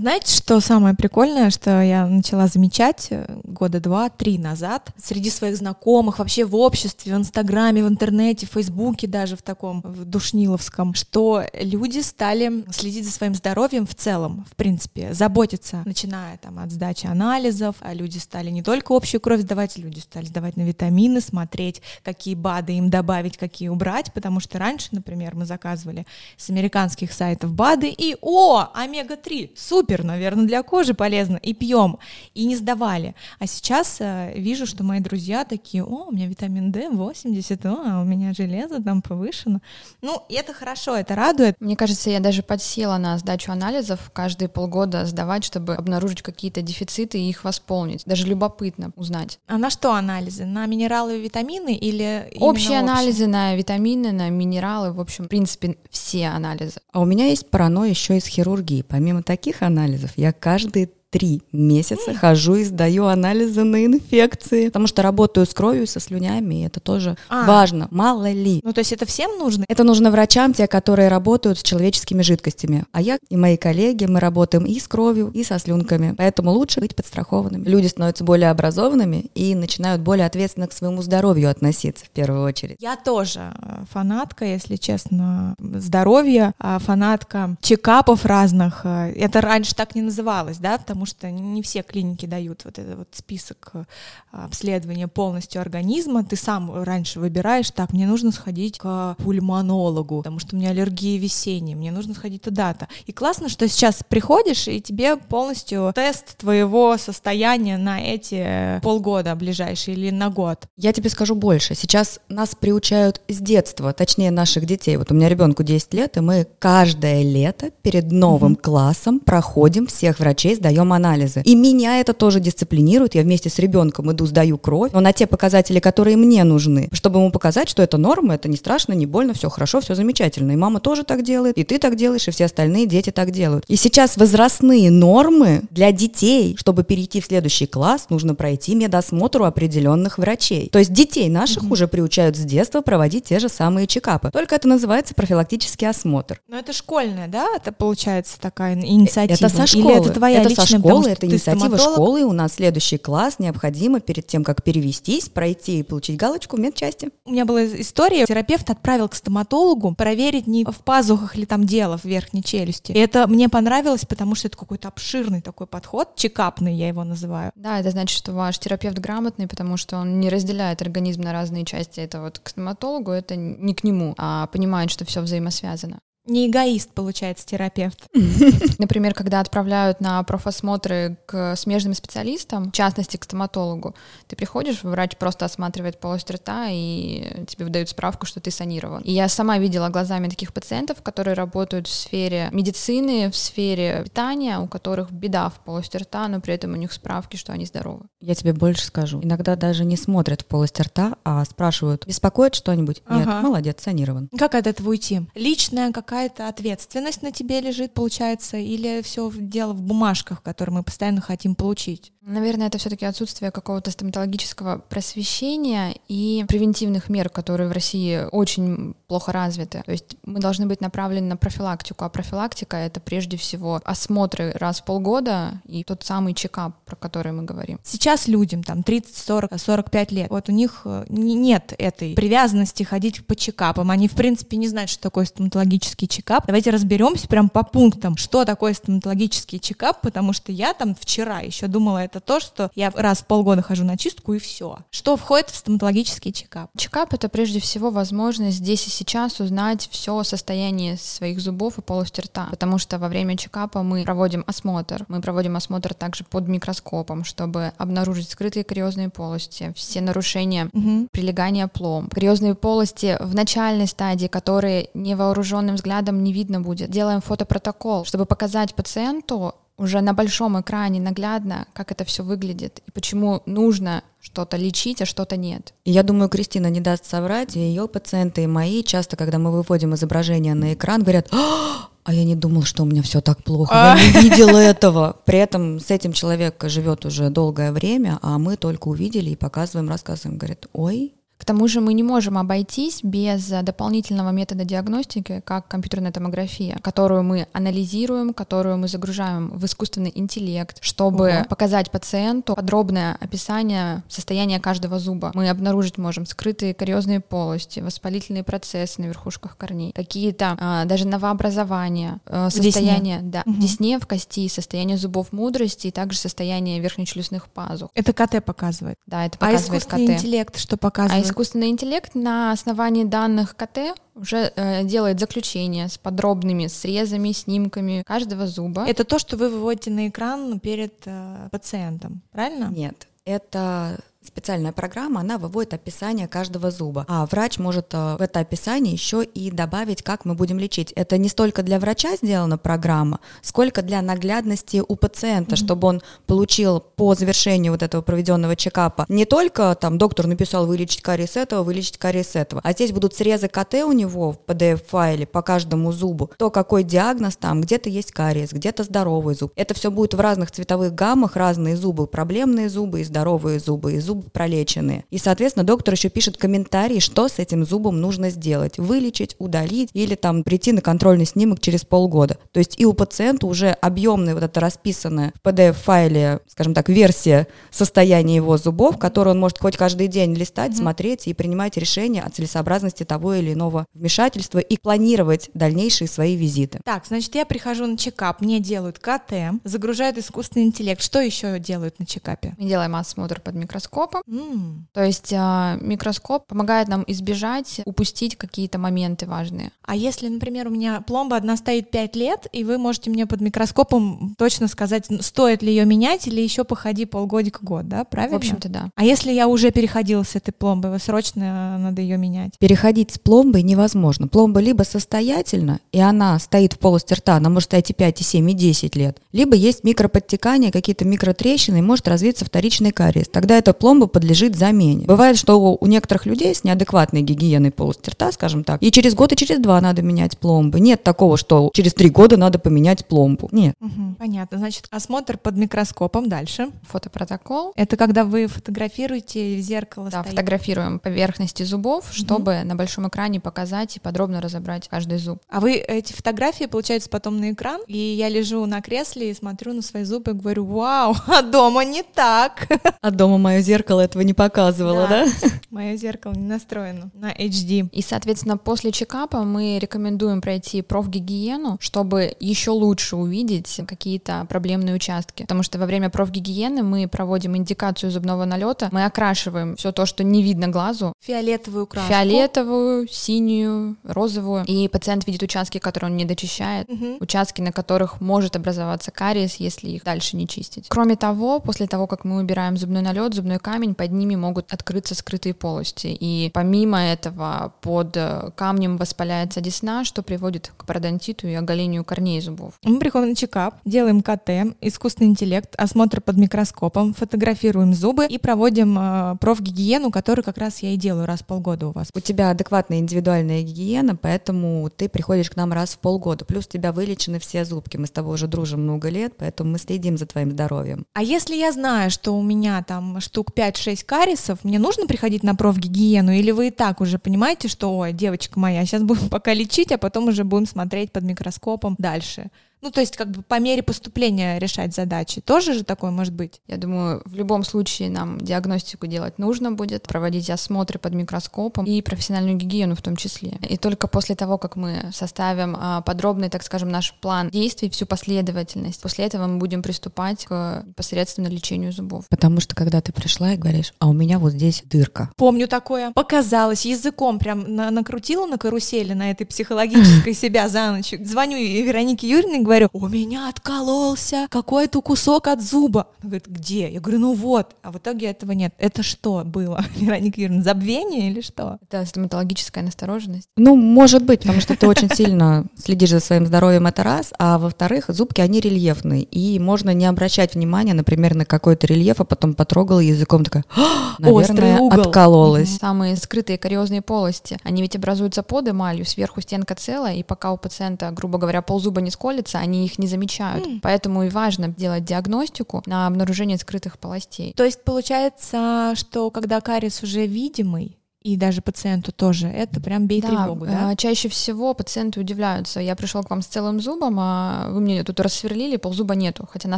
Знаете, 0.01 0.35
что 0.35 0.59
самое 0.61 0.95
прикольное, 0.95 1.51
что 1.51 1.79
я 1.79 2.07
начала 2.07 2.47
замечать 2.47 3.09
э, 3.11 3.23
года 3.43 3.79
два-три 3.79 4.39
назад? 4.39 4.89
Среди 4.97 5.29
своих 5.29 5.55
знакомых, 5.57 6.17
вообще 6.17 6.43
в 6.43 6.55
обществе, 6.55 7.13
в 7.13 7.17
Инстаграме, 7.19 7.83
в 7.83 7.87
интернете, 7.87 8.47
в 8.47 8.49
Фейсбуке 8.49 9.05
даже 9.05 9.37
в 9.37 9.43
таком, 9.43 9.81
в 9.81 10.05
душниловском, 10.05 10.95
что 10.95 11.43
люди 11.53 11.99
стали 11.99 12.65
следить 12.71 13.05
за 13.05 13.11
своим 13.11 13.35
здоровьем 13.35 13.85
в 13.85 13.93
целом, 13.93 14.43
в 14.49 14.55
принципе, 14.55 15.13
заботиться, 15.13 15.83
начиная 15.85 16.39
там 16.39 16.57
от 16.57 16.71
сдачи 16.71 17.05
анализов, 17.05 17.75
а 17.81 17.93
люди 17.93 18.17
стали 18.17 18.49
не 18.49 18.63
только 18.63 18.95
общую 18.95 19.21
кровь 19.21 19.41
сдавать, 19.41 19.77
люди 19.77 19.99
стали 19.99 20.25
сдавать 20.25 20.57
на 20.57 20.63
витамины, 20.63 21.21
смотреть, 21.21 21.83
какие 22.03 22.33
БАДы 22.33 22.73
им 22.73 22.89
добавить, 22.89 23.37
какие 23.37 23.69
убрать, 23.69 24.11
потому 24.13 24.39
что 24.39 24.57
раньше, 24.57 24.87
например, 24.93 25.35
мы 25.35 25.45
заказывали 25.45 26.07
с 26.37 26.49
американских 26.49 27.13
сайтов 27.13 27.53
БАДы 27.53 27.89
и, 27.89 28.17
о, 28.19 28.67
омега-3, 28.73 29.51
супер, 29.55 29.90
наверное, 30.03 30.45
для 30.45 30.63
кожи 30.63 30.93
полезно, 30.93 31.37
и 31.37 31.53
пьем, 31.53 31.99
и 32.33 32.45
не 32.45 32.55
сдавали. 32.55 33.15
А 33.39 33.47
сейчас 33.47 33.97
э, 33.99 34.33
вижу, 34.35 34.65
что 34.65 34.83
мои 34.83 34.99
друзья 34.99 35.43
такие, 35.45 35.83
о, 35.83 36.05
у 36.07 36.11
меня 36.11 36.27
витамин 36.27 36.71
D 36.71 36.89
80, 36.89 37.65
о, 37.65 37.69
а 37.69 38.01
у 38.01 38.05
меня 38.05 38.33
железо 38.33 38.81
там 38.81 39.01
повышено. 39.01 39.61
Ну, 40.01 40.23
и 40.29 40.35
это 40.35 40.53
хорошо, 40.53 40.95
это 40.95 41.15
радует. 41.15 41.55
Мне 41.59 41.75
кажется, 41.75 42.09
я 42.09 42.19
даже 42.19 42.43
подсела 42.43 42.97
на 42.97 43.17
сдачу 43.17 43.51
анализов 43.51 44.11
каждые 44.13 44.49
полгода 44.49 45.05
сдавать, 45.05 45.43
чтобы 45.43 45.75
обнаружить 45.75 46.21
какие-то 46.21 46.61
дефициты 46.61 47.19
и 47.19 47.29
их 47.29 47.43
восполнить. 47.43 48.03
Даже 48.05 48.27
любопытно 48.27 48.91
узнать. 48.95 49.39
А 49.47 49.57
на 49.57 49.69
что 49.69 49.93
анализы? 49.93 50.45
На 50.45 50.65
минералы 50.65 51.17
и 51.17 51.21
витамины 51.21 51.75
или 51.75 52.31
Общие 52.39 52.79
анализы 52.79 53.27
на 53.27 53.55
витамины, 53.55 54.11
на 54.11 54.29
минералы, 54.29 54.91
в 54.91 54.99
общем, 54.99 55.25
в 55.25 55.27
принципе, 55.27 55.77
все 55.89 56.27
анализы. 56.27 56.79
А 56.91 56.99
у 56.99 57.05
меня 57.05 57.27
есть 57.27 57.49
паранойя 57.49 57.89
еще 57.89 58.17
из 58.17 58.25
хирургии. 58.25 58.81
Помимо 58.81 59.23
таких 59.23 59.61
анализов, 59.61 59.80
я 60.15 60.31
каждые 60.31 60.89
три 61.11 61.41
месяца 61.51 62.13
хожу 62.15 62.55
и 62.55 62.63
сдаю 62.63 63.05
анализы 63.05 63.63
на 63.63 63.85
инфекции, 63.85 64.67
потому 64.67 64.87
что 64.87 65.01
работаю 65.01 65.45
с 65.45 65.53
кровью, 65.53 65.85
со 65.85 65.99
слюнями, 65.99 66.61
и 66.61 66.65
это 66.65 66.79
тоже 66.79 67.17
А. 67.29 67.45
важно. 67.45 67.87
Мало 67.91 68.31
ли. 68.31 68.61
Ну, 68.63 68.71
то 68.73 68.79
есть 68.79 68.93
это 68.93 69.05
всем 69.05 69.37
нужно? 69.37 69.65
Это 69.67 69.83
нужно 69.83 70.09
врачам, 70.09 70.53
те, 70.53 70.67
которые 70.67 71.09
работают 71.09 71.59
с 71.59 71.63
человеческими 71.63 72.21
жидкостями. 72.21 72.85
А 72.93 73.01
я 73.01 73.17
и 73.29 73.35
мои 73.35 73.57
коллеги, 73.57 74.05
мы 74.05 74.19
работаем 74.21 74.63
и 74.65 74.79
с 74.79 74.87
кровью, 74.87 75.29
и 75.33 75.43
со 75.43 75.59
слюнками. 75.59 76.15
Поэтому 76.17 76.51
лучше 76.51 76.79
быть 76.79 76.95
подстрахованными. 76.95 77.67
Люди 77.67 77.87
становятся 77.87 78.23
более 78.23 78.49
образованными 78.49 79.25
и 79.35 79.53
начинают 79.53 80.01
более 80.01 80.25
ответственно 80.25 80.67
к 80.67 80.73
своему 80.73 81.01
здоровью 81.01 81.49
относиться 81.49 82.05
в 82.05 82.09
первую 82.09 82.43
очередь. 82.43 82.77
Я 82.79 82.95
тоже 82.95 83.53
э, 83.61 83.83
фанатка, 83.91 84.45
если 84.45 84.77
честно, 84.77 85.55
здоровья, 85.59 86.53
а 86.57 86.79
фанатка 86.79 87.55
чекапов 87.61 88.25
разных. 88.25 88.81
Э, 88.85 89.11
Это 89.15 89.41
раньше 89.41 89.75
так 89.75 89.93
не 89.95 90.01
называлось, 90.01 90.57
да, 90.57 90.77
потому 90.77 91.00
что 91.05 91.29
не 91.29 91.61
все 91.61 91.83
клиники 91.83 92.25
дают 92.25 92.65
вот 92.65 92.79
этот 92.79 92.97
вот 92.97 93.07
список 93.11 93.71
э, 93.73 93.83
обследования 94.31 95.07
полностью 95.07 95.61
организма. 95.61 96.23
Ты 96.23 96.35
сам 96.35 96.83
раньше 96.83 97.19
выбираешь, 97.19 97.71
так, 97.71 97.93
мне 97.93 98.07
нужно 98.07 98.31
сходить 98.31 98.77
к 98.77 99.15
пульмонологу, 99.19 100.17
потому 100.17 100.39
что 100.39 100.55
у 100.55 100.59
меня 100.59 100.69
аллергия 100.69 101.19
весенняя, 101.19 101.75
мне 101.75 101.91
нужно 101.91 102.13
сходить 102.13 102.41
туда-то. 102.41 102.87
И 103.05 103.11
классно, 103.11 103.49
что 103.49 103.67
сейчас 103.67 104.01
приходишь, 104.07 104.67
и 104.67 104.81
тебе 104.81 105.17
полностью 105.17 105.91
тест 105.93 106.37
твоего 106.37 106.97
состояния 106.97 107.77
на 107.77 108.01
эти 108.01 108.43
э, 108.45 108.79
полгода 108.81 109.35
ближайшие 109.35 109.95
или 109.95 110.09
на 110.09 110.29
год. 110.29 110.67
Я 110.77 110.93
тебе 110.93 111.09
скажу 111.09 111.35
больше. 111.35 111.75
Сейчас 111.75 112.19
нас 112.29 112.55
приучают 112.55 113.21
с 113.27 113.37
детства, 113.39 113.93
точнее 113.93 114.31
наших 114.31 114.65
детей. 114.65 114.97
Вот 114.97 115.11
у 115.11 115.15
меня 115.15 115.29
ребенку 115.29 115.63
10 115.63 115.93
лет, 115.93 116.17
и 116.17 116.19
мы 116.19 116.47
каждое 116.59 117.23
лето 117.23 117.71
перед 117.81 118.11
новым 118.11 118.55
классом 118.55 119.19
проходим 119.19 119.87
всех 119.87 120.19
врачей, 120.19 120.55
сдаем 120.55 120.90
сдаем 120.91 120.93
анализы. 120.93 121.41
И 121.43 121.55
меня 121.55 121.99
это 121.99 122.13
тоже 122.13 122.39
дисциплинирует. 122.39 123.15
Я 123.15 123.23
вместе 123.23 123.49
с 123.49 123.59
ребенком 123.59 124.11
иду, 124.11 124.25
сдаю 124.25 124.57
кровь, 124.57 124.91
но 124.93 124.99
на 124.99 125.13
те 125.13 125.27
показатели, 125.27 125.79
которые 125.79 126.17
мне 126.17 126.43
нужны, 126.43 126.89
чтобы 126.93 127.19
ему 127.19 127.31
показать, 127.31 127.69
что 127.69 127.81
это 127.81 127.97
норма, 127.97 128.35
это 128.35 128.49
не 128.49 128.57
страшно, 128.57 128.93
не 128.93 129.05
больно, 129.05 129.33
все 129.33 129.49
хорошо, 129.49 129.81
все 129.81 129.95
замечательно. 129.95 130.51
И 130.51 130.55
мама 130.55 130.79
тоже 130.79 131.03
так 131.03 131.23
делает, 131.23 131.57
и 131.57 131.63
ты 131.63 131.77
так 131.77 131.95
делаешь, 131.95 132.27
и 132.27 132.31
все 132.31 132.45
остальные 132.45 132.87
дети 132.87 133.11
так 133.11 133.31
делают. 133.31 133.65
И 133.67 133.75
сейчас 133.75 134.17
возрастные 134.17 134.91
нормы 134.91 135.61
для 135.71 135.91
детей, 135.91 136.55
чтобы 136.59 136.83
перейти 136.83 137.21
в 137.21 137.25
следующий 137.25 137.65
класс, 137.65 138.07
нужно 138.09 138.35
пройти 138.35 138.75
медосмотр 138.75 139.41
у 139.41 139.45
определенных 139.45 140.17
врачей. 140.17 140.69
То 140.69 140.79
есть 140.79 140.91
детей 140.91 141.29
наших 141.29 141.63
mm-hmm. 141.63 141.73
уже 141.73 141.87
приучают 141.87 142.35
с 142.35 142.39
детства 142.39 142.81
проводить 142.81 143.25
те 143.25 143.39
же 143.39 143.49
самые 143.49 143.87
чекапы. 143.87 144.29
Только 144.31 144.55
это 144.55 144.67
называется 144.67 145.13
профилактический 145.13 145.87
осмотр. 145.87 146.41
Но 146.47 146.57
это 146.57 146.73
школьная, 146.73 147.27
да? 147.27 147.47
Это 147.55 147.71
получается 147.71 148.39
такая 148.39 148.75
инициатива? 148.75 149.47
Это 149.47 149.49
со 149.49 149.67
школы. 149.67 149.91
Или 149.91 150.01
это 150.01 150.09
твоя 150.11 150.41
это 150.41 150.49
личная, 150.49 150.80
школы, 150.81 151.09
это 151.09 151.25
инициатива 151.25 151.77
школы. 151.77 152.23
У 152.23 152.31
нас 152.33 152.53
следующий 152.53 152.97
класс 152.97 153.39
необходимо 153.39 153.99
перед 153.99 154.27
тем, 154.27 154.43
как 154.43 154.63
перевестись, 154.63 155.29
пройти 155.29 155.79
и 155.79 155.83
получить 155.83 156.17
галочку 156.17 156.57
в 156.57 156.59
медчасти. 156.59 157.09
У 157.25 157.31
меня 157.31 157.45
была 157.45 157.65
история, 157.65 158.25
терапевт 158.25 158.69
отправил 158.69 159.07
к 159.09 159.15
стоматологу 159.15 159.93
проверить, 159.95 160.47
не 160.47 160.65
в 160.65 160.83
пазухах 160.83 161.35
ли 161.35 161.45
там 161.45 161.65
дело 161.65 161.97
в 161.97 162.05
верхней 162.05 162.43
челюсти. 162.43 162.91
И 162.91 162.97
это 162.97 163.27
мне 163.27 163.49
понравилось, 163.49 164.05
потому 164.05 164.35
что 164.35 164.47
это 164.47 164.57
какой-то 164.57 164.87
обширный 164.87 165.41
такой 165.41 165.67
подход, 165.67 166.15
чекапный 166.15 166.75
я 166.75 166.87
его 166.87 167.03
называю. 167.03 167.51
Да, 167.55 167.79
это 167.79 167.91
значит, 167.91 168.17
что 168.17 168.33
ваш 168.33 168.59
терапевт 168.59 168.97
грамотный, 168.97 169.47
потому 169.47 169.77
что 169.77 169.97
он 169.97 170.19
не 170.19 170.29
разделяет 170.29 170.81
организм 170.81 171.21
на 171.21 171.33
разные 171.33 171.65
части. 171.65 171.99
Это 171.99 172.21
вот 172.21 172.39
к 172.39 172.49
стоматологу, 172.49 173.11
это 173.11 173.35
не 173.35 173.73
к 173.73 173.83
нему, 173.83 174.15
а 174.17 174.47
понимает, 174.47 174.91
что 174.91 175.05
все 175.05 175.21
взаимосвязано. 175.21 175.99
Не 176.25 176.47
эгоист, 176.47 176.91
получается, 176.93 177.45
терапевт. 177.47 178.05
Например, 178.77 179.13
когда 179.13 179.39
отправляют 179.39 180.01
на 180.01 180.21
профосмотры 180.23 181.17
к 181.25 181.55
смежным 181.55 181.95
специалистам, 181.95 182.69
в 182.69 182.73
частности, 182.73 183.17
к 183.17 183.23
стоматологу, 183.23 183.95
ты 184.27 184.35
приходишь, 184.35 184.83
врач 184.83 185.17
просто 185.17 185.45
осматривает 185.45 185.99
полость 185.99 186.29
рта, 186.29 186.67
и 186.69 187.45
тебе 187.47 187.65
выдают 187.65 187.89
справку, 187.89 188.27
что 188.27 188.39
ты 188.39 188.51
санирован. 188.51 189.01
И 189.01 189.11
я 189.11 189.27
сама 189.29 189.57
видела 189.57 189.89
глазами 189.89 190.29
таких 190.29 190.53
пациентов, 190.53 191.01
которые 191.01 191.33
работают 191.33 191.87
в 191.87 191.93
сфере 191.93 192.49
медицины, 192.51 193.31
в 193.31 193.35
сфере 193.35 194.01
питания, 194.03 194.59
у 194.59 194.67
которых 194.67 195.11
беда 195.11 195.49
в 195.49 195.55
полости 195.63 195.97
рта, 195.97 196.27
но 196.27 196.39
при 196.39 196.53
этом 196.53 196.73
у 196.73 196.75
них 196.75 196.93
справки, 196.93 197.35
что 197.35 197.51
они 197.51 197.65
здоровы. 197.65 198.05
Я 198.19 198.35
тебе 198.35 198.53
больше 198.53 198.85
скажу. 198.85 199.21
Иногда 199.23 199.55
даже 199.55 199.85
не 199.85 199.97
смотрят 199.97 200.41
в 200.41 200.45
полость 200.45 200.79
рта, 200.79 201.15
а 201.23 201.43
спрашивают, 201.45 202.05
беспокоит 202.05 202.53
что-нибудь? 202.53 203.01
Нет, 203.09 203.27
ага. 203.27 203.41
молодец, 203.41 203.81
санирован. 203.81 204.29
Как 204.37 204.53
от 204.53 204.67
этого 204.67 204.89
уйти? 204.89 205.21
Личная 205.33 205.91
как 205.91 206.10
какая-то 206.11 206.49
ответственность 206.49 207.21
на 207.21 207.31
тебе 207.31 207.61
лежит, 207.61 207.93
получается, 207.93 208.57
или 208.57 209.01
все 209.01 209.31
дело 209.33 209.71
в 209.71 209.81
бумажках, 209.81 210.43
которые 210.43 210.75
мы 210.75 210.83
постоянно 210.83 211.21
хотим 211.21 211.55
получить? 211.55 212.11
Наверное, 212.21 212.67
это 212.67 212.77
все-таки 212.77 213.05
отсутствие 213.05 213.49
какого-то 213.49 213.89
стоматологического 213.89 214.79
просвещения 214.89 215.95
и 216.07 216.45
превентивных 216.47 217.09
мер, 217.09 217.29
которые 217.29 217.67
в 217.67 217.71
России 217.71 218.27
очень 218.31 218.93
плохо 219.07 219.31
развиты. 219.31 219.81
То 219.85 219.91
есть 219.91 220.17
мы 220.23 220.39
должны 220.39 220.67
быть 220.67 220.81
направлены 220.81 221.27
на 221.27 221.37
профилактику, 221.37 222.05
а 222.05 222.09
профилактика— 222.09 222.77
это 222.77 222.99
прежде 222.99 223.37
всего 223.37 223.81
осмотры 223.83 224.51
раз 224.51 224.81
в 224.81 224.83
полгода 224.83 225.61
и 225.65 225.83
тот 225.83 226.03
самый 226.03 226.35
чекап, 226.35 226.75
про 226.85 226.95
который 226.95 227.31
мы 227.31 227.43
говорим. 227.43 227.79
Сейчас 227.83 228.27
людям 228.27 228.61
там 228.61 228.83
30, 228.83 229.15
40, 229.15 229.59
45 229.59 230.11
лет, 230.11 230.29
вот 230.29 230.47
у 230.47 230.51
них 230.51 230.81
э, 230.85 231.05
нет 231.09 231.73
этой 231.77 232.13
привязанности 232.13 232.83
ходить 232.83 233.25
по 233.25 233.35
чекапам. 233.35 233.89
Они, 233.89 234.07
в 234.07 234.13
принципе, 234.13 234.57
не 234.57 234.67
знают, 234.67 234.91
что 234.91 235.01
такое 235.01 235.25
стоматологический 235.25 236.00
чекап. 236.07 236.45
Давайте 236.47 236.71
разберемся 236.71 237.27
прям 237.27 237.49
по 237.49 237.63
пунктам, 237.63 238.17
что 238.17 238.45
такое 238.45 238.73
стоматологический 238.73 239.59
чекап, 239.59 240.01
потому 240.01 240.33
что 240.33 240.51
я 240.51 240.73
там 240.73 240.95
вчера 240.95 241.39
еще 241.39 241.67
думала, 241.67 241.99
это 241.99 242.19
то, 242.19 242.39
что 242.39 242.71
я 242.75 242.91
раз 242.95 243.19
в 243.19 243.25
полгода 243.25 243.61
хожу 243.61 243.83
на 243.83 243.97
чистку 243.97 244.33
и 244.33 244.39
все. 244.39 244.79
Что 244.89 245.15
входит 245.15 245.49
в 245.49 245.55
стоматологический 245.55 246.31
чекап? 246.31 246.69
Чекап— 246.75 247.13
это 247.13 247.29
прежде 247.29 247.59
всего 247.59 247.91
возможность 247.91 248.57
здесь 248.57 248.87
и 248.87 248.89
сейчас 248.89 249.39
узнать 249.39 249.87
все 249.91 250.17
о 250.17 250.23
состоянии 250.23 250.95
своих 250.95 251.39
зубов 251.39 251.77
и 251.77 251.81
полости 251.81 252.21
рта, 252.21 252.47
потому 252.49 252.77
что 252.77 252.97
во 252.97 253.07
время 253.07 253.37
чекапа 253.37 253.83
мы 253.83 254.03
проводим 254.03 254.43
осмотр. 254.47 255.05
Мы 255.07 255.21
проводим 255.21 255.55
осмотр 255.55 255.93
также 255.93 256.23
под 256.23 256.47
микроскопом, 256.47 257.23
чтобы 257.23 257.73
обнаружить 257.77 258.29
скрытые 258.29 258.63
кариозные 258.63 259.09
полости, 259.09 259.73
все 259.75 260.01
нарушения 260.01 260.69
угу. 260.73 261.07
прилегания 261.11 261.67
пломб. 261.67 262.13
Кариозные 262.13 262.55
полости 262.55 263.17
в 263.19 263.35
начальной 263.35 263.87
стадии, 263.87 264.27
которые 264.27 264.89
невооруженным 264.93 265.75
взглядом 265.75 265.90
не 266.23 266.33
видно 266.33 266.61
будет. 266.61 266.89
Делаем 266.89 267.21
фотопротокол, 267.21 268.05
чтобы 268.05 268.25
показать 268.25 268.73
пациенту 268.75 269.55
уже 269.77 270.01
на 270.01 270.13
большом 270.13 270.59
экране 270.61 271.01
наглядно, 271.01 271.65
как 271.73 271.91
это 271.91 272.05
все 272.05 272.23
выглядит 272.23 272.81
и 272.87 272.91
почему 272.91 273.41
нужно 273.45 274.03
что-то 274.21 274.55
лечить, 274.57 275.01
а 275.01 275.05
что-то 275.05 275.35
нет. 275.35 275.73
Я 275.83 276.03
думаю, 276.03 276.29
Кристина 276.29 276.67
не 276.67 276.79
даст 276.79 277.05
соврать, 277.05 277.55
и 277.55 277.59
ее 277.59 277.87
пациенты, 277.87 278.43
и 278.43 278.47
мои, 278.47 278.83
часто, 278.83 279.17
когда 279.17 279.39
мы 279.39 279.51
выводим 279.51 279.95
изображение 279.95 280.53
на 280.53 280.73
экран, 280.73 281.01
говорят, 281.01 281.27
а 281.31 282.13
я 282.13 282.23
не 282.23 282.35
думал, 282.35 282.63
что 282.63 282.83
у 282.83 282.85
меня 282.85 283.01
все 283.01 283.21
так 283.21 283.43
плохо, 283.43 283.73
я 283.73 283.95
не 283.95 284.21
видела 284.29 284.57
этого. 284.57 285.17
При 285.25 285.39
этом 285.39 285.79
с 285.79 285.89
этим 285.89 286.13
человек 286.13 286.63
живет 286.67 287.05
уже 287.05 287.29
долгое 287.29 287.71
время, 287.71 288.19
а 288.21 288.37
мы 288.37 288.57
только 288.57 288.87
увидели 288.87 289.31
и 289.31 289.35
показываем, 289.35 289.89
рассказываем, 289.89 290.37
говорит, 290.37 290.67
ой, 290.73 291.13
к 291.41 291.43
тому 291.43 291.67
же 291.67 291.81
мы 291.81 291.95
не 291.95 292.03
можем 292.03 292.37
обойтись 292.37 292.99
без 293.01 293.47
дополнительного 293.47 294.29
метода 294.29 294.63
диагностики, 294.63 295.41
как 295.43 295.67
компьютерная 295.67 296.11
томография, 296.11 296.77
которую 296.83 297.23
мы 297.23 297.47
анализируем, 297.51 298.35
которую 298.35 298.77
мы 298.77 298.87
загружаем 298.87 299.49
в 299.49 299.65
искусственный 299.65 300.11
интеллект, 300.13 300.77
чтобы 300.81 301.39
угу. 301.39 301.49
показать 301.49 301.89
пациенту 301.89 302.53
подробное 302.53 303.17
описание 303.19 304.03
состояния 304.07 304.59
каждого 304.59 304.99
зуба. 304.99 305.31
Мы 305.33 305.49
обнаружить 305.49 305.97
можем 305.97 306.27
скрытые 306.27 306.75
кариозные 306.75 307.21
полости, 307.21 307.79
воспалительные 307.79 308.43
процессы 308.43 309.01
на 309.01 309.05
верхушках 309.05 309.57
корней, 309.57 309.93
какие-то 309.93 310.55
а, 310.59 310.85
даже 310.85 311.07
новообразования, 311.07 312.19
а, 312.27 312.51
состояние, 312.51 313.19
да, 313.23 313.41
угу. 313.47 313.55
в 313.55 313.59
десне, 313.59 313.97
в 313.97 314.05
кости, 314.05 314.47
состояние 314.47 314.95
зубов 314.95 315.31
мудрости 315.31 315.87
и 315.87 315.91
также 315.91 316.19
состояние 316.19 316.79
верхнечелюстных 316.79 317.49
пазух. 317.49 317.89
Это 317.95 318.13
КТ 318.13 318.45
показывает? 318.45 318.99
Да, 319.07 319.25
это 319.25 319.37
а 319.39 319.47
показывает 319.47 319.81
а 319.81 319.87
искусственный 319.87 320.07
КТ. 320.07 320.13
интеллект 320.19 320.57
что 320.59 320.77
показывает? 320.77 321.25
А 321.25 321.30
искусственный 321.31 321.69
интеллект 321.69 322.15
на 322.15 322.51
основании 322.51 323.03
данных 323.03 323.55
КТ 323.55 323.97
уже 324.15 324.51
э, 324.55 324.83
делает 324.83 325.19
заключение 325.19 325.87
с 325.87 325.97
подробными 325.97 326.67
срезами, 326.67 327.31
снимками 327.31 328.03
каждого 328.05 328.47
зуба. 328.47 328.85
Это 328.87 329.03
то, 329.03 329.17
что 329.19 329.37
вы 329.37 329.49
выводите 329.49 329.89
на 329.91 330.07
экран 330.09 330.59
перед 330.59 330.93
э, 331.05 331.49
пациентом, 331.51 332.21
правильно? 332.31 332.69
Нет, 332.71 333.07
это 333.25 333.99
специальная 334.25 334.71
программа, 334.71 335.21
она 335.21 335.37
выводит 335.37 335.73
описание 335.73 336.27
каждого 336.27 336.71
зуба. 336.71 337.05
А 337.07 337.25
врач 337.25 337.57
может 337.57 337.93
э, 337.93 338.17
в 338.17 338.21
это 338.21 338.39
описание 338.39 338.93
еще 338.93 339.23
и 339.23 339.51
добавить, 339.51 340.03
как 340.03 340.25
мы 340.25 340.35
будем 340.35 340.59
лечить. 340.59 340.91
Это 340.93 341.17
не 341.17 341.29
столько 341.29 341.63
для 341.63 341.79
врача 341.79 342.15
сделана 342.15 342.57
программа, 342.57 343.19
сколько 343.41 343.81
для 343.81 344.01
наглядности 344.01 344.83
у 344.87 344.95
пациента, 344.95 345.55
mm-hmm. 345.55 345.65
чтобы 345.65 345.87
он 345.87 346.01
получил 346.27 346.79
по 346.79 347.15
завершению 347.15 347.71
вот 347.71 347.83
этого 347.83 348.01
проведенного 348.01 348.55
чекапа 348.55 349.05
не 349.09 349.25
только 349.25 349.75
там 349.75 349.97
доктор 349.97 350.27
написал 350.27 350.65
вылечить 350.65 351.01
кариес 351.01 351.35
этого, 351.35 351.63
вылечить 351.63 351.97
кариес 351.97 352.35
этого, 352.35 352.61
а 352.63 352.71
здесь 352.71 352.91
будут 352.91 353.13
срезы 353.13 353.47
КТ 353.47 353.75
у 353.85 353.91
него 353.91 354.31
в 354.31 354.39
PDF-файле 354.47 355.25
по 355.25 355.41
каждому 355.41 355.91
зубу, 355.91 356.31
то 356.37 356.49
какой 356.49 356.83
диагноз 356.83 357.35
там, 357.35 357.61
где-то 357.61 357.89
есть 357.89 358.11
кариес, 358.11 358.53
где-то 358.53 358.83
здоровый 358.83 359.35
зуб. 359.35 359.51
Это 359.55 359.73
все 359.73 359.91
будет 359.91 360.13
в 360.13 360.19
разных 360.19 360.51
цветовых 360.51 360.93
гаммах, 360.93 361.35
разные 361.35 361.75
зубы, 361.75 362.07
проблемные 362.07 362.69
зубы 362.69 363.01
и 363.01 363.03
здоровые 363.03 363.59
зубы, 363.59 363.93
и 363.93 363.99
зубы 363.99 364.10
пролеченные. 364.15 365.05
И, 365.09 365.17
соответственно, 365.17 365.65
доктор 365.65 365.93
еще 365.93 366.09
пишет 366.09 366.37
комментарии, 366.37 366.99
что 366.99 367.27
с 367.27 367.39
этим 367.39 367.65
зубом 367.65 368.01
нужно 368.01 368.29
сделать. 368.29 368.77
Вылечить, 368.77 369.35
удалить 369.39 369.89
или 369.93 370.15
там 370.15 370.43
прийти 370.43 370.71
на 370.71 370.81
контрольный 370.81 371.25
снимок 371.25 371.59
через 371.59 371.85
полгода. 371.85 372.37
То 372.51 372.59
есть 372.59 372.79
и 372.79 372.85
у 372.85 372.93
пациента 372.93 373.47
уже 373.47 373.69
объемная 373.69 374.33
вот 374.33 374.43
эта 374.43 374.59
расписанная 374.59 375.33
в 375.41 375.47
PDF-файле, 375.47 376.39
скажем 376.47 376.73
так, 376.73 376.89
версия 376.89 377.47
состояния 377.69 378.35
его 378.35 378.57
зубов, 378.57 378.97
которую 378.97 379.35
он 379.35 379.39
может 379.39 379.59
хоть 379.59 379.77
каждый 379.77 380.07
день 380.07 380.33
листать, 380.35 380.71
mm-hmm. 380.71 380.77
смотреть 380.77 381.27
и 381.27 381.33
принимать 381.33 381.77
решения 381.77 382.21
о 382.21 382.29
целесообразности 382.29 383.03
того 383.03 383.33
или 383.33 383.53
иного 383.53 383.85
вмешательства 383.93 384.59
и 384.59 384.77
планировать 384.77 385.49
дальнейшие 385.53 386.07
свои 386.07 386.35
визиты. 386.35 386.79
Так, 386.83 387.05
значит, 387.05 387.33
я 387.35 387.45
прихожу 387.45 387.85
на 387.85 387.97
чекап, 387.97 388.41
мне 388.41 388.59
делают 388.59 388.99
КТ, 388.99 389.33
загружают 389.63 390.17
искусственный 390.17 390.65
интеллект. 390.65 391.01
Что 391.01 391.19
еще 391.19 391.59
делают 391.59 391.99
на 391.99 392.05
чекапе? 392.05 392.55
Мы 392.57 392.67
делаем 392.67 392.95
осмотр 392.95 393.39
под 393.41 393.55
микроскопом, 393.55 394.00
микроскопом. 394.01 394.21
М. 394.27 394.87
То 394.93 395.03
есть 395.03 395.33
а, 395.35 395.77
микроскоп 395.81 396.47
помогает 396.47 396.87
нам 396.87 397.03
избежать, 397.07 397.81
упустить 397.85 398.35
какие-то 398.35 398.77
моменты 398.77 399.25
важные. 399.25 399.71
А 399.83 399.95
если, 399.95 400.27
например, 400.27 400.67
у 400.67 400.71
меня 400.71 401.01
пломба 401.01 401.35
одна 401.35 401.57
стоит 401.57 401.91
5 401.91 402.15
лет, 402.15 402.47
и 402.51 402.63
вы 402.63 402.77
можете 402.77 403.09
мне 403.09 403.25
под 403.25 403.41
микроскопом 403.41 404.35
точно 404.37 404.67
сказать, 404.67 405.07
стоит 405.21 405.61
ли 405.61 405.69
ее 405.69 405.85
менять 405.85 406.27
или 406.27 406.41
еще 406.41 406.63
походи 406.63 407.05
полгодика-год, 407.05 407.87
да, 407.87 408.03
правильно? 408.03 408.37
В 408.37 408.41
общем-то, 408.41 408.69
да. 408.69 408.89
А 408.95 409.03
если 409.03 409.31
я 409.31 409.47
уже 409.47 409.71
переходила 409.71 410.23
с 410.23 410.35
этой 410.35 410.51
пломбой, 410.51 410.91
вы 410.91 410.99
срочно 410.99 411.77
надо 411.77 412.01
ее 412.01 412.17
менять? 412.17 412.57
Переходить 412.59 413.11
с 413.11 413.19
пломбой 413.19 413.63
невозможно. 413.63 414.27
Пломба 414.27 414.59
либо 414.59 414.83
состоятельна, 414.83 415.79
и 415.91 415.99
она 415.99 416.37
стоит 416.39 416.73
в 416.73 416.79
полости 416.79 417.13
рта, 417.13 417.35
она 417.35 417.49
может 417.49 417.67
стоять 417.67 417.89
и 417.89 417.93
5, 417.93 418.21
и 418.21 418.23
7, 418.23 418.49
и 418.49 418.53
10 418.53 418.95
лет, 418.95 419.17
либо 419.31 419.55
есть 419.55 419.83
микроподтекания, 419.83 420.71
какие-то 420.71 421.05
микротрещины, 421.05 421.79
и 421.79 421.81
может 421.81 422.07
развиться 422.07 422.45
вторичный 422.45 422.91
кариес. 422.91 423.27
Тогда 423.27 423.57
эта 423.57 423.73
пломба 423.73 423.90
подлежит 423.99 424.55
замене. 424.55 425.05
Бывает, 425.05 425.37
что 425.37 425.57
у- 425.79 425.85
некоторых 425.87 426.25
людей 426.25 426.53
с 426.55 426.63
неадекватной 426.63 427.21
гигиеной 427.21 427.71
полости 427.71 428.09
рта, 428.09 428.31
скажем 428.31 428.63
так, 428.63 428.81
и 428.81 428.91
через 428.91 429.13
год, 429.15 429.31
и 429.33 429.35
через 429.35 429.59
два 429.59 429.79
надо 429.81 430.01
менять 430.01 430.37
пломбы. 430.37 430.79
Нет 430.79 431.03
такого, 431.03 431.37
что 431.37 431.69
через 431.73 431.93
три 431.93 432.09
года 432.09 432.37
надо 432.37 432.59
поменять 432.59 433.05
пломбу. 433.05 433.49
Нет. 433.51 433.75
Мгм, 433.79 434.15
понятно. 434.19 434.57
Значит, 434.57 434.87
осмотр 434.91 435.37
под 435.37 435.57
микроскопом 435.57 436.29
дальше. 436.29 436.69
Фотопротокол. 436.83 437.73
Это 437.75 437.97
когда 437.97 438.23
вы 438.23 438.47
фотографируете 438.47 439.55
в 439.57 439.59
зеркало 439.59 440.09
Да, 440.09 440.21
стоит. 440.21 440.31
фотографируем 440.31 440.99
поверхности 440.99 441.63
зубов, 441.63 442.05
чтобы 442.11 442.63
на 442.63 442.75
большом 442.75 443.07
экране 443.07 443.39
показать 443.39 443.97
и 443.97 443.99
подробно 443.99 444.41
разобрать 444.41 444.87
каждый 444.87 445.17
зуб. 445.17 445.39
А 445.49 445.59
вы 445.59 445.73
эти 445.75 446.13
фотографии, 446.13 446.65
получается, 446.65 447.09
потом 447.09 447.39
на 447.39 447.51
экран, 447.51 447.81
и 447.87 447.97
я 447.97 448.29
лежу 448.29 448.65
на 448.65 448.81
кресле 448.81 449.31
и 449.31 449.33
смотрю 449.33 449.73
на 449.73 449.81
свои 449.81 450.03
зубы 450.03 450.31
и 450.31 450.33
говорю, 450.33 450.65
вау, 450.65 451.15
а 451.27 451.41
дома 451.41 451.83
не 451.83 452.03
так. 452.03 452.67
А 453.01 453.11
дома 453.11 453.37
мое 453.37 453.61
зеркало 453.61 453.80
этого 453.89 454.21
не 454.23 454.33
показывало, 454.33 455.07
Да. 455.07 455.25
да? 455.25 455.31
Мое 455.71 455.95
зеркало 455.95 456.33
не 456.33 456.47
настроено 456.47 457.09
на 457.13 457.31
HD. 457.31 457.89
И, 457.91 458.01
соответственно, 458.01 458.57
после 458.57 458.91
чекапа 458.91 459.43
мы 459.43 459.79
рекомендуем 459.79 460.41
пройти 460.41 460.81
профгигиену, 460.81 461.77
чтобы 461.79 462.35
еще 462.39 462.71
лучше 462.71 463.15
увидеть 463.15 463.79
какие-то 463.87 464.45
проблемные 464.49 464.95
участки. 464.95 465.43
Потому 465.43 465.63
что 465.63 465.79
во 465.79 465.85
время 465.85 466.09
профгигиены 466.09 466.83
мы 466.83 467.07
проводим 467.07 467.55
индикацию 467.55 468.11
зубного 468.11 468.45
налета, 468.45 468.89
мы 468.91 469.05
окрашиваем 469.05 469.75
все 469.77 469.91
то, 469.91 470.05
что 470.05 470.23
не 470.23 470.43
видно 470.43 470.67
глазу, 470.67 471.13
Фиолетовую 471.21 471.87
краску. 471.87 472.11
фиолетовую, 472.11 473.07
синюю, 473.09 473.95
розовую. 474.03 474.65
И 474.65 474.87
пациент 474.87 475.25
видит 475.27 475.43
участки, 475.43 475.77
которые 475.77 476.11
он 476.11 476.17
не 476.17 476.25
дочищает, 476.25 476.89
Мгм. 476.89 477.17
участки, 477.19 477.61
на 477.61 477.71
которых 477.71 478.19
может 478.21 478.55
образоваться 478.55 479.11
кариес, 479.11 479.55
если 479.55 479.89
их 479.89 480.03
дальше 480.03 480.35
не 480.35 480.47
чистить. 480.47 480.85
Кроме 480.89 481.15
того, 481.15 481.59
после 481.59 481.87
того, 481.87 482.07
как 482.07 482.25
мы 482.25 482.41
убираем 482.41 482.77
зубной 482.77 483.01
налет, 483.01 483.33
зубной 483.33 483.59
камень, 483.71 483.95
под 483.95 484.11
ними 484.11 484.35
могут 484.35 484.73
открыться 484.73 485.15
скрытые 485.15 485.53
полости. 485.53 486.07
И 486.07 486.51
помимо 486.53 487.01
этого, 487.01 487.73
под 487.79 488.17
э, 488.17 488.51
камнем 488.55 488.97
воспаляется 488.97 489.61
десна, 489.61 490.03
что 490.03 490.23
приводит 490.23 490.73
к 490.75 490.85
пародонтиту 490.85 491.47
и 491.47 491.53
оголению 491.53 492.03
корней 492.03 492.41
зубов. 492.41 492.73
Мы 492.83 492.99
приходим 492.99 493.29
на 493.29 493.35
чекап, 493.35 493.75
делаем 493.85 494.21
КТ, 494.21 494.75
искусственный 494.81 495.29
интеллект, 495.29 495.73
осмотр 495.77 496.19
под 496.19 496.35
микроскопом, 496.35 497.13
фотографируем 497.13 497.93
зубы 497.93 498.25
и 498.25 498.37
проводим 498.37 498.97
э, 498.99 499.37
профгигиену, 499.39 500.11
которую 500.11 500.43
как 500.43 500.57
раз 500.57 500.79
я 500.79 500.89
и 500.89 500.97
делаю 500.97 501.25
раз 501.25 501.39
в 501.39 501.45
полгода 501.45 501.87
у 501.87 501.91
вас. 501.91 502.09
У 502.13 502.19
тебя 502.19 502.49
адекватная 502.49 502.99
индивидуальная 502.99 503.61
гигиена, 503.61 504.17
поэтому 504.17 504.89
ты 504.93 505.07
приходишь 505.07 505.49
к 505.49 505.55
нам 505.55 505.71
раз 505.71 505.91
в 505.91 505.99
полгода. 505.99 506.43
Плюс 506.43 506.65
у 506.65 506.69
тебя 506.69 506.91
вылечены 506.91 507.39
все 507.39 507.63
зубки. 507.63 507.95
Мы 507.95 508.07
с 508.07 508.11
тобой 508.11 508.33
уже 508.33 508.47
дружим 508.47 508.83
много 508.83 509.07
лет, 509.07 509.35
поэтому 509.37 509.71
мы 509.71 509.77
следим 509.77 510.17
за 510.17 510.25
твоим 510.25 510.51
здоровьем. 510.51 511.05
А 511.13 511.23
если 511.23 511.55
я 511.55 511.71
знаю, 511.71 512.11
что 512.11 512.37
у 512.37 512.43
меня 512.43 512.83
там 512.83 513.21
штук 513.21 513.53
5-6 513.61 514.05
кариесов, 514.05 514.63
мне 514.63 514.79
нужно 514.79 515.05
приходить 515.05 515.43
на 515.43 515.53
профгигиену, 515.53 516.31
или 516.31 516.51
вы 516.51 516.67
и 516.67 516.71
так 516.71 516.99
уже 517.01 517.19
понимаете, 517.19 517.67
что, 517.67 517.95
ой, 517.95 518.11
девочка 518.11 518.59
моя, 518.59 518.85
сейчас 518.85 519.03
будем 519.03 519.29
пока 519.29 519.53
лечить, 519.53 519.91
а 519.91 519.97
потом 519.97 520.27
уже 520.27 520.43
будем 520.43 520.65
смотреть 520.65 521.11
под 521.11 521.23
микроскопом 521.23 521.95
дальше? 521.99 522.49
Ну, 522.81 522.91
то 522.91 522.99
есть 522.99 523.15
как 523.15 523.29
бы 523.29 523.43
по 523.43 523.59
мере 523.59 523.83
поступления 523.83 524.57
решать 524.59 524.95
задачи. 524.95 525.41
Тоже 525.41 525.73
же 525.73 525.83
такое 525.83 526.11
может 526.11 526.33
быть? 526.33 526.61
Я 526.67 526.77
думаю, 526.77 527.21
в 527.25 527.35
любом 527.35 527.63
случае 527.63 528.09
нам 528.09 528.39
диагностику 528.39 529.07
делать 529.07 529.37
нужно 529.37 529.71
будет, 529.71 530.03
проводить 530.03 530.49
осмотры 530.49 530.97
под 530.97 531.13
микроскопом 531.13 531.85
и 531.85 532.01
профессиональную 532.01 532.57
гигиену 532.57 532.95
в 532.95 533.01
том 533.01 533.15
числе. 533.15 533.57
И 533.69 533.77
только 533.77 534.07
после 534.07 534.35
того, 534.35 534.57
как 534.57 534.75
мы 534.75 535.11
составим 535.13 535.77
а, 535.79 536.01
подробный, 536.01 536.49
так 536.49 536.63
скажем, 536.63 536.89
наш 536.89 537.13
план 537.13 537.49
действий, 537.49 537.89
всю 537.89 538.05
последовательность, 538.05 539.01
после 539.01 539.25
этого 539.25 539.47
мы 539.47 539.57
будем 539.57 539.83
приступать 539.83 540.45
к 540.45 540.83
непосредственно 540.87 541.47
лечению 541.47 541.91
зубов. 541.91 542.25
Потому 542.29 542.59
что 542.61 542.75
когда 542.75 543.01
ты 543.01 543.11
пришла 543.13 543.53
и 543.53 543.57
говоришь, 543.57 543.93
а 543.99 544.07
у 544.07 544.13
меня 544.13 544.39
вот 544.39 544.53
здесь 544.53 544.83
дырка. 544.85 545.29
Помню 545.35 545.67
такое. 545.67 546.11
Показалось, 546.11 546.85
языком 546.85 547.37
прям 547.39 547.75
на- 547.75 547.91
накрутила 547.91 548.47
на 548.47 548.57
карусели, 548.57 549.13
на 549.13 549.31
этой 549.31 549.45
психологической 549.45 550.33
себя 550.33 550.67
за 550.67 550.91
ночь. 550.91 551.13
Звоню 551.19 551.57
Веронике 551.57 552.27
Юрьевне 552.27 552.59
и 552.61 552.63
говорю, 552.71 552.89
у 552.93 553.07
меня 553.09 553.49
откололся 553.49 554.47
какой-то 554.49 555.01
кусок 555.01 555.47
от 555.47 555.61
зуба. 555.61 556.07
Она 556.21 556.29
говорит, 556.29 556.47
где? 556.47 556.89
Я 556.89 557.01
говорю, 557.01 557.19
ну 557.19 557.33
вот. 557.33 557.75
А 557.83 557.91
в 557.91 557.97
итоге 557.97 558.27
этого 558.27 558.53
нет. 558.53 558.73
Это 558.77 559.03
что 559.03 559.43
было, 559.43 559.83
Вероника 559.97 560.39
Юрьевна, 560.39 560.63
забвение 560.63 561.29
или 561.29 561.41
что? 561.41 561.79
Это 561.81 562.05
стоматологическая 562.05 562.81
настороженность. 562.81 563.49
Ну, 563.57 563.75
может 563.75 564.23
быть, 564.23 564.41
потому 564.41 564.61
что 564.61 564.77
ты 564.77 564.87
очень 564.87 565.09
сильно 565.13 565.65
следишь 565.75 566.11
за 566.11 566.21
своим 566.21 566.45
здоровьем, 566.45 566.87
это 566.87 567.03
раз. 567.03 567.33
А 567.37 567.57
во-вторых, 567.57 568.05
зубки, 568.07 568.39
они 568.39 568.61
рельефные. 568.61 569.23
И 569.23 569.59
можно 569.59 569.93
не 569.93 570.05
обращать 570.05 570.55
внимания, 570.55 570.93
например, 570.93 571.35
на 571.35 571.43
какой-то 571.43 571.87
рельеф, 571.87 572.21
а 572.21 572.23
потом 572.23 572.53
потрогала 572.53 572.99
языком, 572.99 573.43
такая, 573.43 573.65
«А, 573.75 574.15
наверное, 574.19 574.79
угол». 574.79 575.01
откололась. 575.01 575.77
Самые 575.77 576.15
скрытые 576.15 576.57
кариозные 576.57 577.01
полости, 577.01 577.57
они 577.63 577.81
ведь 577.81 577.97
образуются 577.97 578.43
под 578.43 578.69
эмалью, 578.69 579.05
сверху 579.05 579.41
стенка 579.41 579.75
целая, 579.75 580.15
и 580.15 580.23
пока 580.23 580.53
у 580.53 580.57
пациента, 580.57 581.11
грубо 581.11 581.37
говоря, 581.37 581.61
ползуба 581.61 581.99
не 581.99 582.11
сколется, 582.11 582.60
они 582.61 582.85
их 582.85 582.99
не 582.99 583.07
замечают. 583.07 583.81
Поэтому 583.81 584.23
и 584.23 584.29
важно 584.29 584.67
делать 584.67 585.03
диагностику 585.03 585.81
на 585.85 586.07
обнаружение 586.07 586.57
скрытых 586.57 586.99
полостей. 586.99 587.53
То 587.55 587.63
есть 587.63 587.83
получается, 587.83 588.93
что 588.95 589.31
когда 589.31 589.59
кариес 589.61 590.03
уже 590.03 590.27
видимый, 590.27 590.97
и 591.21 591.37
даже 591.37 591.61
пациенту 591.61 592.11
тоже, 592.11 592.47
это 592.47 592.81
прям 592.81 593.05
бей 593.05 593.21
тревогу, 593.21 593.65
да? 593.65 593.93
э, 593.93 593.95
чаще 593.95 594.27
всего 594.27 594.73
пациенты 594.73 595.19
удивляются. 595.19 595.79
Я 595.79 595.95
пришел 595.95 596.23
к 596.23 596.29
вам 596.29 596.41
с 596.41 596.47
целым 596.47 596.79
зубом, 596.79 597.17
а 597.19 597.69
вы 597.69 597.81
мне 597.81 598.03
тут 598.03 598.19
рассверлили, 598.19 598.77
ползуба 598.77 599.15
нету. 599.15 599.47
Хотя 599.51 599.69
на 599.69 599.77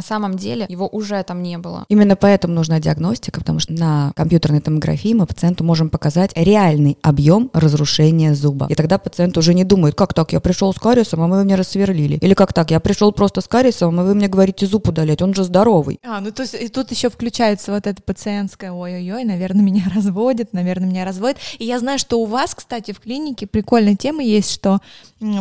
самом 0.00 0.36
деле 0.36 0.66
его 0.68 0.88
уже 0.88 1.22
там 1.22 1.42
не 1.42 1.58
было. 1.58 1.84
Именно 1.88 2.16
поэтому 2.16 2.54
нужна 2.54 2.80
диагностика, 2.80 3.40
потому 3.40 3.58
что 3.58 3.74
на 3.74 4.12
компьютерной 4.16 4.60
томографии 4.60 5.12
мы 5.12 5.26
пациенту 5.26 5.64
можем 5.64 5.90
показать 5.90 6.32
реальный 6.34 6.96
объем 7.02 7.50
разрушения 7.52 8.34
зуба. 8.34 8.66
И 8.70 8.74
тогда 8.74 8.98
пациент 8.98 9.36
уже 9.36 9.52
не 9.52 9.64
думает, 9.64 9.94
как 9.94 10.14
так, 10.14 10.32
я 10.32 10.40
пришел 10.40 10.72
с 10.72 10.78
кариесом, 10.78 11.20
а 11.22 11.28
вы 11.28 11.44
мне 11.44 11.56
рассверлили. 11.56 12.16
Или 12.16 12.34
как 12.34 12.54
так, 12.54 12.70
я 12.70 12.80
пришел 12.80 13.12
просто 13.12 13.42
с 13.42 13.48
кариесом, 13.48 14.00
а 14.00 14.02
вы 14.04 14.14
мне 14.14 14.28
говорите 14.28 14.66
зуб 14.66 14.88
удалять, 14.88 15.20
он 15.20 15.34
же 15.34 15.44
здоровый. 15.44 15.98
А, 16.02 16.20
ну 16.20 16.30
то 16.30 16.42
есть 16.42 16.54
и 16.54 16.68
тут 16.68 16.90
еще 16.90 17.10
включается 17.10 17.72
вот 17.72 17.86
это 17.86 18.02
пациентское, 18.02 18.72
ой-ой-ой, 18.72 19.24
наверное, 19.24 19.62
меня 19.62 19.84
разводят, 19.94 20.54
наверное, 20.54 20.88
меня 20.88 21.04
И 21.58 21.64
я 21.64 21.78
знаю, 21.78 21.98
что 21.98 22.20
у 22.20 22.24
вас, 22.24 22.54
кстати, 22.54 22.92
в 22.92 23.00
клинике 23.00 23.46
прикольная 23.46 23.96
тема 23.96 24.22
есть, 24.22 24.52
что 24.52 24.80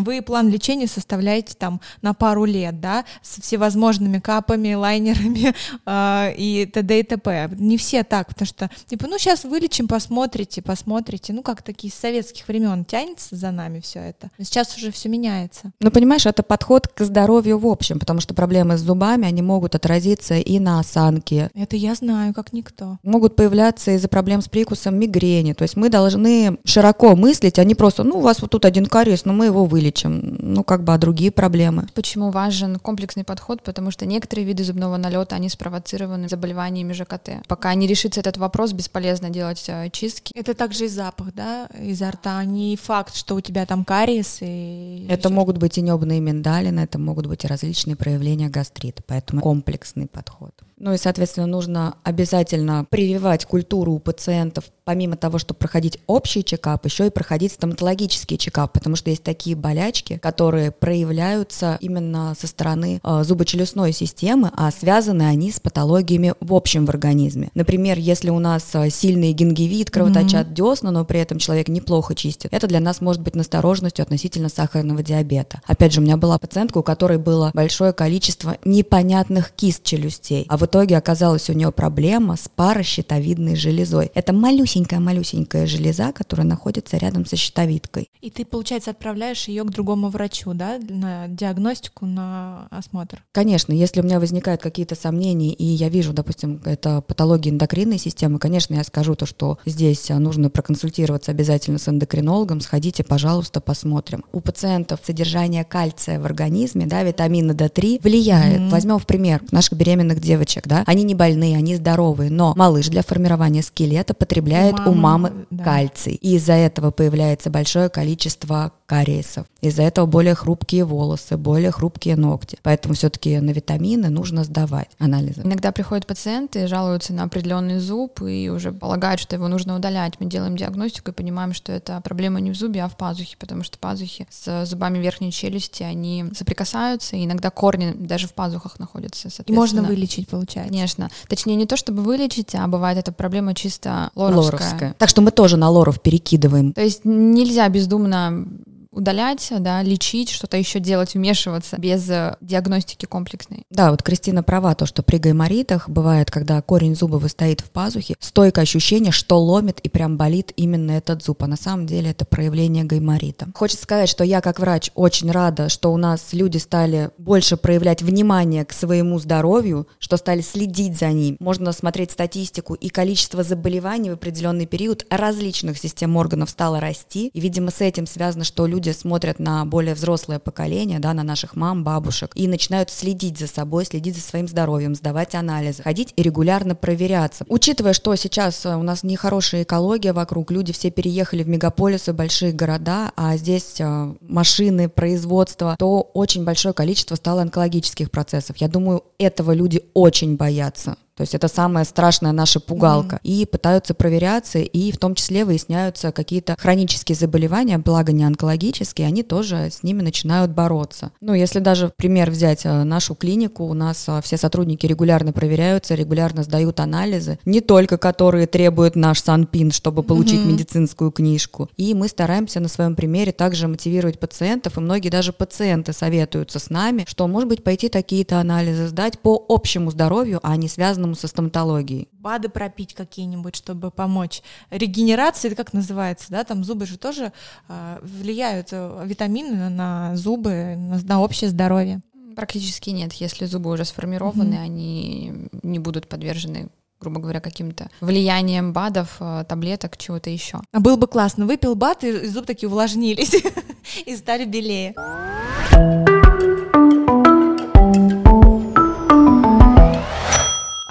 вы 0.01 0.21
план 0.21 0.49
лечения 0.49 0.87
составляете 0.87 1.55
там 1.57 1.81
на 2.01 2.13
пару 2.13 2.45
лет, 2.45 2.79
да, 2.79 3.05
с 3.21 3.41
всевозможными 3.41 4.19
капами, 4.19 4.73
лайнерами 4.73 5.53
э, 5.85 6.33
и 6.37 6.65
т.д. 6.65 6.99
и 6.99 7.03
т.п. 7.03 7.49
Не 7.57 7.77
все 7.77 8.03
так, 8.03 8.27
потому 8.29 8.47
что, 8.47 8.69
типа, 8.85 9.07
ну 9.07 9.17
сейчас 9.17 9.43
вылечим, 9.43 9.87
посмотрите, 9.87 10.61
посмотрите. 10.61 11.33
Ну 11.33 11.41
как 11.43 11.61
такие 11.61 11.91
с 11.91 11.95
советских 11.95 12.47
времен 12.47 12.85
тянется 12.85 13.35
за 13.35 13.51
нами 13.51 13.79
все 13.79 13.99
это. 13.99 14.29
Но 14.37 14.45
сейчас 14.45 14.75
уже 14.77 14.91
все 14.91 15.09
меняется. 15.09 15.71
Ну, 15.79 15.91
понимаешь, 15.91 16.25
это 16.25 16.43
подход 16.43 16.87
к 16.87 17.03
здоровью 17.03 17.57
в 17.57 17.67
общем, 17.67 17.99
потому 17.99 18.19
что 18.19 18.33
проблемы 18.33 18.77
с 18.77 18.81
зубами, 18.81 19.27
они 19.27 19.41
могут 19.41 19.75
отразиться 19.75 20.35
и 20.35 20.59
на 20.59 20.79
осанке, 20.79 21.49
Это 21.53 21.75
я 21.75 21.95
знаю, 21.95 22.33
как 22.33 22.53
никто. 22.53 22.97
могут 23.03 23.35
появляться 23.35 23.91
из-за 23.91 24.07
проблем 24.07 24.41
с 24.41 24.47
прикусом 24.47 24.97
мигрени. 24.97 25.53
То 25.53 25.63
есть 25.63 25.75
мы 25.75 25.89
должны 25.89 26.57
широко 26.65 27.15
мыслить, 27.15 27.59
а 27.59 27.63
не 27.63 27.75
просто, 27.75 28.03
ну, 28.03 28.17
у 28.17 28.21
вас 28.21 28.41
вот 28.41 28.51
тут 28.51 28.65
один 28.65 28.85
кариес, 28.85 29.25
но 29.25 29.33
мы 29.33 29.45
его 29.45 29.65
вылечим. 29.73 30.37
Ну, 30.39 30.63
как 30.63 30.83
бы, 30.83 30.93
а 30.93 30.97
другие 30.99 31.31
проблемы. 31.31 31.87
Почему 31.95 32.29
важен 32.29 32.77
комплексный 32.77 33.23
подход? 33.23 33.63
Потому 33.63 33.89
что 33.89 34.05
некоторые 34.05 34.45
виды 34.45 34.63
зубного 34.63 34.97
налета, 34.97 35.35
они 35.35 35.49
спровоцированы 35.49 36.29
заболеваниями 36.29 36.93
ЖКТ. 36.93 37.43
Пока 37.47 37.73
не 37.73 37.87
решится 37.87 38.19
этот 38.19 38.37
вопрос, 38.37 38.71
бесполезно 38.73 39.31
делать 39.31 39.65
э, 39.67 39.89
чистки. 39.89 40.31
Это 40.35 40.53
также 40.53 40.85
и 40.85 40.87
запах, 40.87 41.33
да, 41.33 41.67
изо 41.81 42.11
рта. 42.11 42.43
Не 42.45 42.77
факт, 42.77 43.15
что 43.15 43.35
у 43.35 43.41
тебя 43.41 43.65
там 43.65 43.83
кариес 43.83 44.37
и... 44.41 45.07
Это 45.09 45.29
могут 45.29 45.57
быть 45.57 45.77
и 45.79 45.81
небные 45.81 46.19
миндалины, 46.19 46.81
это 46.81 46.99
могут 46.99 47.25
быть 47.25 47.43
и 47.43 47.47
различные 47.47 47.95
проявления 47.95 48.49
гастрита, 48.49 49.01
поэтому 49.07 49.41
комплексный 49.41 50.05
подход. 50.07 50.53
Ну 50.77 50.93
и, 50.93 50.97
соответственно, 50.97 51.47
нужно 51.47 51.95
обязательно 52.03 52.85
прививать 52.89 53.45
культуру 53.45 53.93
у 53.93 53.99
пациентов 53.99 54.65
помимо 54.85 55.15
того, 55.15 55.37
чтобы 55.37 55.57
проходить 55.57 55.99
общий 56.07 56.43
чекап, 56.43 56.85
еще 56.85 57.07
и 57.07 57.09
проходить 57.09 57.53
стоматологический 57.53 58.37
чекап, 58.37 58.73
потому 58.73 58.95
что 58.95 59.09
есть 59.09 59.23
такие 59.23 59.55
болячки, 59.55 60.17
которые 60.17 60.71
проявляются 60.71 61.77
именно 61.81 62.35
со 62.39 62.47
стороны 62.47 62.99
э, 63.03 63.23
зубочелюстной 63.23 63.93
системы, 63.93 64.51
а 64.55 64.71
связаны 64.71 65.23
они 65.23 65.51
с 65.51 65.59
патологиями 65.59 66.33
в 66.39 66.53
общем 66.53 66.85
в 66.85 66.89
организме. 66.89 67.49
Например, 67.53 67.97
если 67.97 68.29
у 68.29 68.39
нас 68.39 68.69
э, 68.73 68.89
сильный 68.89 69.31
гингивит, 69.33 69.89
кровоточат 69.89 70.47
mm-hmm. 70.47 70.53
десна, 70.53 70.91
но 70.91 71.05
при 71.05 71.19
этом 71.19 71.39
человек 71.39 71.67
неплохо 71.67 72.15
чистит, 72.15 72.53
это 72.53 72.67
для 72.67 72.79
нас 72.79 73.01
может 73.01 73.21
быть 73.21 73.35
настороженностью 73.35 74.03
относительно 74.03 74.49
сахарного 74.49 75.01
диабета. 75.03 75.61
Опять 75.65 75.93
же, 75.93 76.01
у 76.01 76.03
меня 76.03 76.17
была 76.17 76.37
пациентка, 76.37 76.79
у 76.79 76.83
которой 76.83 77.17
было 77.17 77.51
большое 77.53 77.93
количество 77.93 78.57
непонятных 78.65 79.51
кист 79.51 79.83
челюстей, 79.83 80.45
а 80.49 80.57
в 80.57 80.65
итоге 80.65 80.97
оказалась 80.97 81.49
у 81.49 81.53
нее 81.53 81.71
проблема 81.71 82.35
с 82.35 82.49
паращитовидной 82.53 83.55
железой. 83.55 84.11
Это 84.13 84.33
малюсенькая-малюсенькая 84.73 85.67
железа, 85.67 86.11
которая 86.11 86.47
находится 86.47 86.97
рядом 86.97 87.25
со 87.25 87.35
щитовидкой. 87.35 88.09
И 88.21 88.29
ты, 88.29 88.45
получается, 88.45 88.91
отправляешь 88.91 89.47
ее 89.47 89.63
к 89.63 89.69
другому 89.69 90.09
врачу, 90.09 90.53
да, 90.53 90.79
на 90.89 91.27
диагностику, 91.27 92.05
на 92.05 92.67
осмотр? 92.69 93.23
Конечно, 93.31 93.73
если 93.73 94.01
у 94.01 94.03
меня 94.03 94.19
возникают 94.19 94.61
какие-то 94.61 94.95
сомнения, 94.95 95.53
и 95.53 95.65
я 95.65 95.89
вижу, 95.89 96.13
допустим, 96.13 96.61
это 96.65 97.01
патология 97.01 97.51
эндокринной 97.51 97.97
системы, 97.97 98.39
конечно, 98.39 98.75
я 98.75 98.83
скажу 98.83 99.15
то, 99.15 99.25
что 99.25 99.57
здесь 99.65 100.09
нужно 100.09 100.49
проконсультироваться 100.49 101.31
обязательно 101.31 101.77
с 101.77 101.87
эндокринологом, 101.87 102.61
сходите, 102.61 103.03
пожалуйста, 103.03 103.61
посмотрим. 103.61 104.23
У 104.31 104.39
пациентов 104.39 105.01
содержание 105.03 105.63
кальция 105.63 106.19
в 106.19 106.25
организме, 106.25 106.85
да, 106.85 107.03
витамина 107.03 107.51
D3 107.51 108.01
влияет. 108.01 108.61
Mm-hmm. 108.61 108.69
Возьмем 108.69 108.99
в 108.99 109.05
пример 109.05 109.41
наших 109.51 109.73
беременных 109.73 110.19
девочек, 110.19 110.67
да, 110.67 110.83
они 110.85 111.03
не 111.03 111.15
больные, 111.15 111.57
они 111.57 111.75
здоровые, 111.75 112.29
но 112.31 112.53
малыш 112.55 112.87
для 112.87 113.03
формирования 113.03 113.61
скелета 113.61 114.13
потребляет 114.13 114.62
у 114.71 114.75
мамы, 114.75 114.89
у 114.89 114.93
мамы 114.93 115.45
да. 115.49 115.63
кальций, 115.63 116.13
и 116.13 116.35
из-за 116.35 116.53
этого 116.53 116.91
появляется 116.91 117.49
большое 117.49 117.89
количество 117.89 118.71
кариесов. 118.85 119.45
Из-за 119.61 119.83
этого 119.83 120.05
более 120.05 120.35
хрупкие 120.35 120.85
волосы, 120.85 121.37
более 121.37 121.71
хрупкие 121.71 122.15
ногти. 122.15 122.57
Поэтому 122.63 122.93
все-таки 122.93 123.39
на 123.39 123.51
витамины 123.51 124.09
нужно 124.09 124.43
сдавать 124.43 124.89
анализы. 124.99 125.41
Иногда 125.43 125.71
приходят 125.71 126.05
пациенты, 126.05 126.67
жалуются 126.67 127.13
на 127.13 127.23
определенный 127.23 127.79
зуб 127.79 128.21
и 128.21 128.49
уже 128.49 128.71
полагают, 128.71 129.19
что 129.19 129.35
его 129.35 129.47
нужно 129.47 129.75
удалять. 129.75 130.19
Мы 130.19 130.27
делаем 130.27 130.57
диагностику 130.57 131.11
и 131.11 131.13
понимаем, 131.13 131.53
что 131.53 131.71
это 131.71 132.01
проблема 132.01 132.39
не 132.39 132.51
в 132.51 132.55
зубе, 132.55 132.83
а 132.83 132.87
в 132.87 132.97
пазухе, 132.97 133.35
потому 133.39 133.63
что 133.63 133.79
пазухи 133.79 134.27
с 134.29 134.65
зубами 134.65 134.99
верхней 134.99 135.31
челюсти, 135.31 135.83
они 135.83 136.25
соприкасаются, 136.35 137.15
и 137.15 137.25
иногда 137.25 137.49
корни 137.49 137.93
даже 137.93 138.27
в 138.27 138.33
пазухах 138.33 138.79
находятся. 138.79 139.29
И 139.45 139.53
можно 139.53 139.81
вылечить, 139.81 140.27
получается. 140.27 140.71
Конечно. 140.71 141.09
Точнее, 141.27 141.55
не 141.55 141.65
то 141.65 141.77
чтобы 141.77 142.03
вылечить, 142.03 142.53
а 142.53 142.67
бывает 142.67 142.97
эта 142.97 143.11
проблема 143.11 143.55
чисто 143.55 144.11
лоровская. 144.15 144.52
Лоровская. 144.53 144.95
Так 144.97 145.09
что 145.09 145.21
мы 145.21 145.31
тоже 145.31 145.57
на 145.57 145.69
лоров 145.69 146.01
перекидываем. 146.01 146.73
То 146.73 146.81
есть 146.81 147.01
нельзя 147.03 147.67
бездумно 147.69 148.45
удалять, 148.93 149.51
да, 149.59 149.81
лечить, 149.81 150.29
что-то 150.29 150.57
еще 150.57 150.79
делать, 150.79 151.13
вмешиваться 151.13 151.77
без 151.77 152.09
э, 152.09 152.37
диагностики 152.41 153.05
комплексной. 153.05 153.63
Да, 153.69 153.91
вот 153.91 154.03
Кристина 154.03 154.43
права, 154.43 154.75
то, 154.75 154.85
что 154.85 155.03
при 155.03 155.17
гайморитах 155.17 155.89
бывает, 155.89 156.31
когда 156.31 156.61
корень 156.61 156.95
зуба 156.95 157.25
стоит 157.27 157.61
в 157.61 157.69
пазухе, 157.69 158.15
стойкое 158.19 158.63
ощущение, 158.63 159.11
что 159.11 159.39
ломит 159.39 159.79
и 159.79 159.89
прям 159.89 160.17
болит 160.17 160.51
именно 160.55 160.91
этот 160.91 161.23
зуб, 161.23 161.43
а 161.43 161.47
на 161.47 161.57
самом 161.57 161.85
деле 161.85 162.11
это 162.11 162.25
проявление 162.25 162.83
гайморита. 162.83 163.47
Хочется 163.53 163.83
сказать, 163.83 164.09
что 164.09 164.23
я 164.23 164.41
как 164.41 164.59
врач 164.59 164.91
очень 164.95 165.31
рада, 165.31 165.69
что 165.69 165.91
у 165.91 165.97
нас 165.97 166.33
люди 166.33 166.57
стали 166.57 167.09
больше 167.17 167.57
проявлять 167.57 168.01
внимание 168.01 168.65
к 168.65 168.73
своему 168.73 169.19
здоровью, 169.19 169.87
что 169.99 170.17
стали 170.17 170.41
следить 170.41 170.97
за 170.97 171.09
ним. 171.09 171.37
Можно 171.39 171.71
смотреть 171.71 172.11
статистику, 172.11 172.73
и 172.73 172.89
количество 172.89 173.43
заболеваний 173.43 174.09
в 174.09 174.13
определенный 174.13 174.65
период 174.65 175.05
различных 175.09 175.77
систем 175.77 176.15
органов 176.15 176.49
стало 176.49 176.79
расти, 176.79 177.29
и, 177.33 177.39
видимо, 177.39 177.71
с 177.71 177.81
этим 177.81 178.05
связано, 178.05 178.43
что 178.43 178.65
люди 178.67 178.82
люди 178.83 178.97
смотрят 178.97 179.39
на 179.39 179.63
более 179.65 179.93
взрослое 179.93 180.39
поколение, 180.39 180.99
да, 180.99 181.13
на 181.13 181.23
наших 181.23 181.55
мам, 181.55 181.85
бабушек, 181.85 182.31
и 182.35 182.47
начинают 182.47 182.89
следить 182.89 183.37
за 183.37 183.47
собой, 183.47 183.85
следить 183.85 184.15
за 184.15 184.21
своим 184.21 184.47
здоровьем, 184.47 184.93
сдавать 184.93 185.35
анализы, 185.35 185.81
ходить 185.83 186.13
и 186.17 186.21
регулярно 186.21 186.75
проверяться. 186.75 187.45
Учитывая, 187.47 187.93
что 187.93 188.13
сейчас 188.15 188.65
э, 188.65 188.75
у 188.75 188.83
нас 188.83 189.03
нехорошая 189.03 189.63
экология 189.63 190.11
вокруг, 190.11 190.51
люди 190.51 190.73
все 190.73 190.91
переехали 190.91 191.43
в 191.43 191.49
мегаполисы, 191.49 192.11
большие 192.11 192.51
города, 192.51 193.11
а 193.15 193.37
здесь 193.37 193.79
э, 193.79 194.13
машины, 194.19 194.89
производство, 194.89 195.77
то 195.79 196.01
очень 196.13 196.43
большое 196.43 196.73
количество 196.73 197.15
стало 197.15 197.41
онкологических 197.43 198.11
процессов. 198.11 198.57
Я 198.57 198.67
думаю, 198.67 199.03
этого 199.17 199.53
люди 199.53 199.83
очень 199.93 200.35
боятся. 200.35 200.97
То 201.15 201.21
есть 201.21 201.35
это 201.35 201.47
самая 201.47 201.85
страшная 201.85 202.31
наша 202.31 202.59
пугалка. 202.59 203.17
Mm-hmm. 203.17 203.41
И 203.41 203.45
пытаются 203.45 203.93
проверяться, 203.93 204.59
и 204.59 204.91
в 204.91 204.97
том 204.97 205.15
числе 205.15 205.45
выясняются 205.45 206.11
какие-то 206.11 206.55
хронические 206.59 207.15
заболевания, 207.15 207.77
благо 207.77 208.11
не 208.11 208.23
онкологические, 208.23 209.07
они 209.07 209.23
тоже 209.23 209.69
с 209.71 209.83
ними 209.83 210.01
начинают 210.01 210.51
бороться. 210.51 211.11
Ну, 211.21 211.33
если 211.33 211.59
даже 211.59 211.91
пример 211.95 212.31
взять 212.31 212.65
э, 212.65 212.83
нашу 212.83 213.15
клинику, 213.15 213.65
у 213.65 213.73
нас 213.73 214.05
э, 214.07 214.21
все 214.23 214.37
сотрудники 214.37 214.85
регулярно 214.85 215.33
проверяются, 215.33 215.95
регулярно 215.95 216.43
сдают 216.43 216.79
анализы, 216.79 217.37
не 217.45 217.61
только 217.61 217.97
которые 217.97 218.47
требует 218.47 218.95
наш 218.95 219.21
Санпин, 219.21 219.71
чтобы 219.71 220.03
получить 220.03 220.41
mm-hmm. 220.41 220.51
медицинскую 220.51 221.11
книжку. 221.11 221.69
И 221.77 221.93
мы 221.93 222.07
стараемся 222.07 222.59
на 222.59 222.67
своем 222.67 222.95
примере 222.95 223.31
также 223.31 223.67
мотивировать 223.67 224.19
пациентов, 224.19 224.77
и 224.77 224.81
многие 224.81 225.09
даже 225.09 225.31
пациенты 225.31 225.93
советуются 225.93 226.59
с 226.59 226.69
нами, 226.69 227.05
что, 227.07 227.27
может 227.27 227.49
быть, 227.49 227.63
пойти 227.63 227.89
такие-то 227.89 228.39
анализы 228.39 228.87
сдать 228.87 229.19
по 229.19 229.45
общему 229.47 229.91
здоровью, 229.91 230.39
а 230.43 230.55
не 230.55 230.67
связанному 230.67 231.02
связанному 231.03 231.15
со 231.15 231.27
стоматологией. 231.27 232.07
БАДы 232.13 232.49
пропить 232.49 232.93
какие-нибудь, 232.93 233.55
чтобы 233.55 233.91
помочь. 233.91 234.41
Регенерация, 234.71 235.51
это 235.51 235.63
как 235.63 235.73
называется, 235.73 236.27
да, 236.29 236.43
там 236.43 236.63
зубы 236.63 236.85
же 236.85 236.97
тоже 236.97 237.31
э, 237.67 237.99
влияют, 238.01 238.71
витамины 238.71 239.69
на 239.69 240.15
зубы, 240.15 240.75
на, 240.77 240.99
на 241.03 241.21
общее 241.21 241.49
здоровье. 241.49 242.01
Практически 242.35 242.89
нет. 242.89 243.13
Если 243.13 243.45
зубы 243.45 243.69
уже 243.69 243.85
сформированы, 243.85 244.55
mm-hmm. 244.55 244.63
они 244.63 245.33
не 245.63 245.79
будут 245.79 246.07
подвержены 246.07 246.69
грубо 246.99 247.19
говоря, 247.19 247.41
каким-то 247.41 247.89
влиянием 247.99 248.71
БАДов, 248.71 249.17
э, 249.19 249.43
таблеток, 249.45 249.97
чего-то 249.97 250.29
еще. 250.29 250.61
А 250.71 250.79
было 250.79 250.95
бы 250.95 251.07
классно. 251.07 251.45
Выпил 251.45 251.75
БАД, 251.75 252.05
и 252.05 252.27
зубы 252.27 252.45
такие 252.45 252.69
увлажнились 252.69 253.35
и 254.05 254.15
стали 254.15 254.45
белее. 254.45 254.93